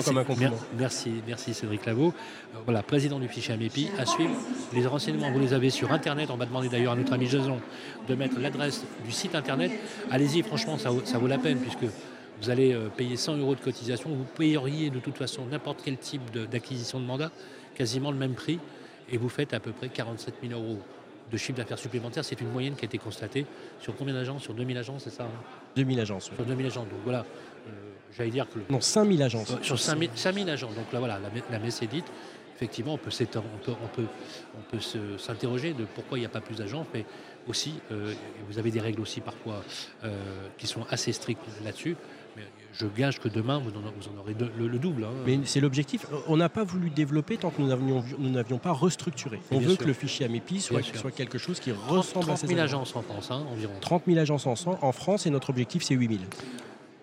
merci, 0.78 1.12
merci 1.26 1.54
Cédric. 1.54 1.86
Euh, 1.88 2.10
voilà, 2.64 2.82
président 2.82 3.18
du 3.18 3.28
fichier 3.28 3.54
AMEPI. 3.54 3.90
À 3.98 4.06
suivre, 4.06 4.34
les 4.72 4.86
renseignements, 4.86 5.30
vous 5.30 5.40
les 5.40 5.52
avez 5.52 5.70
sur 5.70 5.92
Internet. 5.92 6.30
On 6.30 6.36
va 6.36 6.46
demander 6.46 6.68
d'ailleurs 6.68 6.92
à 6.92 6.96
notre 6.96 7.12
ami 7.12 7.26
Jason 7.26 7.60
de 8.08 8.14
mettre 8.14 8.38
l'adresse 8.38 8.84
du 9.04 9.12
site 9.12 9.34
Internet. 9.34 9.72
Allez-y, 10.10 10.42
franchement, 10.42 10.78
ça 10.78 10.90
vaut, 10.90 11.26
la 11.26 11.38
peine 11.38 11.58
puisque 11.58 11.92
vous 12.40 12.50
allez 12.50 12.72
euh, 12.72 12.88
payer 12.88 13.16
100 13.16 13.36
euros 13.38 13.54
de 13.54 13.60
cotisation. 13.60 14.10
Vous 14.10 14.24
payeriez 14.24 14.90
de 14.90 14.98
toute 14.98 15.16
façon 15.16 15.46
n'importe 15.46 15.80
quel 15.84 15.96
type 15.96 16.22
d'acquisition 16.50 16.98
de, 16.98 17.04
de 17.04 17.08
mandat, 17.08 17.30
quasiment 17.74 18.10
le 18.10 18.18
même 18.18 18.34
prix, 18.34 18.58
et 19.10 19.16
vous 19.16 19.28
faites 19.28 19.54
à 19.54 19.60
peu 19.60 19.72
près 19.72 19.88
47 19.88 20.34
000 20.42 20.60
euros 20.60 20.78
de 21.32 21.36
chiffre 21.38 21.56
d'affaires 21.56 21.78
supplémentaire. 21.78 22.24
C'est 22.24 22.40
une 22.40 22.50
moyenne 22.50 22.76
qui 22.76 22.84
a 22.84 22.86
été 22.86 22.98
constatée 22.98 23.46
sur 23.80 23.96
combien 23.96 24.14
d'agences? 24.14 24.42
Sur 24.42 24.54
2000 24.54 24.76
agences, 24.76 25.04
c'est 25.04 25.10
ça 25.10 25.26
2000 25.76 25.98
hein 25.98 26.02
agences. 26.02 26.24
Sur 26.24 26.44
2000 26.44 26.66
agences. 26.66 26.88
Donc 26.88 27.00
voilà, 27.04 27.24
euh, 27.66 27.70
j'allais 28.16 28.30
dire 28.30 28.46
que. 28.48 28.58
Non, 28.70 28.80
5000 28.80 29.22
agences. 29.22 29.62
sur 29.62 29.78
5000, 29.78 30.10
5000 30.14 30.50
agences. 30.50 30.74
Donc 30.74 30.92
là, 30.92 30.98
voilà, 30.98 31.18
la, 31.50 31.58
messe 31.58 31.82
est 31.82 31.86
dite. 31.86 32.06
Effectivement, 32.54 32.94
on 32.94 32.98
peut, 32.98 33.10
on 33.10 33.58
peut, 33.64 33.72
on 33.82 33.88
peut, 33.88 34.06
on 34.56 34.70
peut 34.70 35.18
s'interroger 35.18 35.72
de 35.72 35.84
pourquoi 35.84 36.18
il 36.18 36.20
n'y 36.20 36.26
a 36.26 36.30
pas 36.30 36.40
plus 36.40 36.56
d'agences, 36.56 36.86
mais 36.94 37.04
aussi, 37.48 37.74
euh, 37.90 38.14
vous 38.48 38.58
avez 38.58 38.70
des 38.70 38.78
règles 38.78 39.00
aussi 39.00 39.20
parfois 39.20 39.64
euh, 40.04 40.14
qui 40.58 40.68
sont 40.68 40.86
assez 40.90 41.12
strictes 41.12 41.42
là-dessus 41.64 41.96
je 42.72 42.86
gage 42.86 43.20
que 43.20 43.28
demain, 43.28 43.58
vous 43.58 43.70
en, 43.70 44.20
aurez 44.20 44.34
le, 44.58 44.78
double. 44.78 45.04
Hein. 45.04 45.12
Mais 45.26 45.40
c'est 45.44 45.60
l'objectif. 45.60 46.06
On 46.26 46.36
n'a 46.36 46.48
pas 46.48 46.64
voulu 46.64 46.90
développer 46.90 47.36
tant 47.36 47.50
que 47.50 47.60
nous 47.60 48.30
n'avions 48.30 48.58
pas 48.58 48.72
restructuré. 48.72 49.40
On 49.50 49.58
veut 49.58 49.76
que 49.76 49.84
le 49.84 49.92
fichier 49.92 50.26
AMEPI 50.26 50.60
soit, 50.60 50.82
soit, 50.82 51.10
quelque 51.10 51.38
chose 51.38 51.60
qui 51.60 51.72
ressemble 51.72 52.26
30 52.26 52.30
à 52.30 52.36
ces 52.36 52.46
000 52.46 52.60
agences 52.60 52.96
en 52.96 53.02
France, 53.02 53.30
hein, 53.30 53.44
environ. 53.52 53.74
30 53.80 54.04
000 54.06 54.18
agences 54.18 54.46
en, 54.46 54.54
en 54.80 54.92
France 54.92 55.26
et 55.26 55.30
notre 55.30 55.50
objectif, 55.50 55.82
c'est 55.82 55.94
8 55.94 56.08
000. 56.08 56.20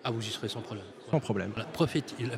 Ah, 0.02 0.10
vous 0.10 0.20
y 0.20 0.30
serez 0.30 0.48
sans 0.48 0.60
problème. 0.60 0.84
Sans 1.10 1.20
problème. 1.20 1.52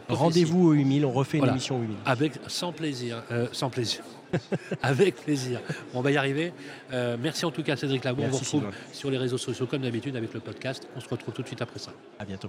Rendez-vous 0.08 0.68
aux 0.68 0.72
8000, 0.72 1.04
on 1.04 1.12
refait 1.12 1.38
une 1.38 1.48
émission 1.48 1.80
8000. 1.80 1.96
Avec, 2.06 2.32
sans 2.48 2.72
plaisir. 2.72 3.22
Euh, 3.30 3.46
sans 3.52 3.70
plaisir. 3.70 4.02
Avec 4.82 5.16
plaisir. 5.16 5.60
on 5.94 6.00
va 6.00 6.10
y 6.10 6.16
arriver. 6.16 6.52
Euh, 6.92 7.16
merci 7.20 7.44
en 7.44 7.50
tout 7.50 7.62
cas, 7.62 7.76
Cédric 7.76 8.02
Labon. 8.04 8.24
On 8.24 8.28
vous 8.28 8.38
retrouve 8.38 8.66
sur 8.92 9.10
les 9.10 9.18
réseaux 9.18 9.38
sociaux 9.38 9.66
comme 9.66 9.82
d'habitude 9.82 10.16
avec 10.16 10.32
le 10.32 10.40
podcast. 10.40 10.88
On 10.96 11.00
se 11.00 11.08
retrouve 11.08 11.34
tout 11.34 11.42
de 11.42 11.46
suite 11.46 11.60
après 11.60 11.78
ça. 11.78 11.92
À 12.18 12.24
bientôt. 12.24 12.48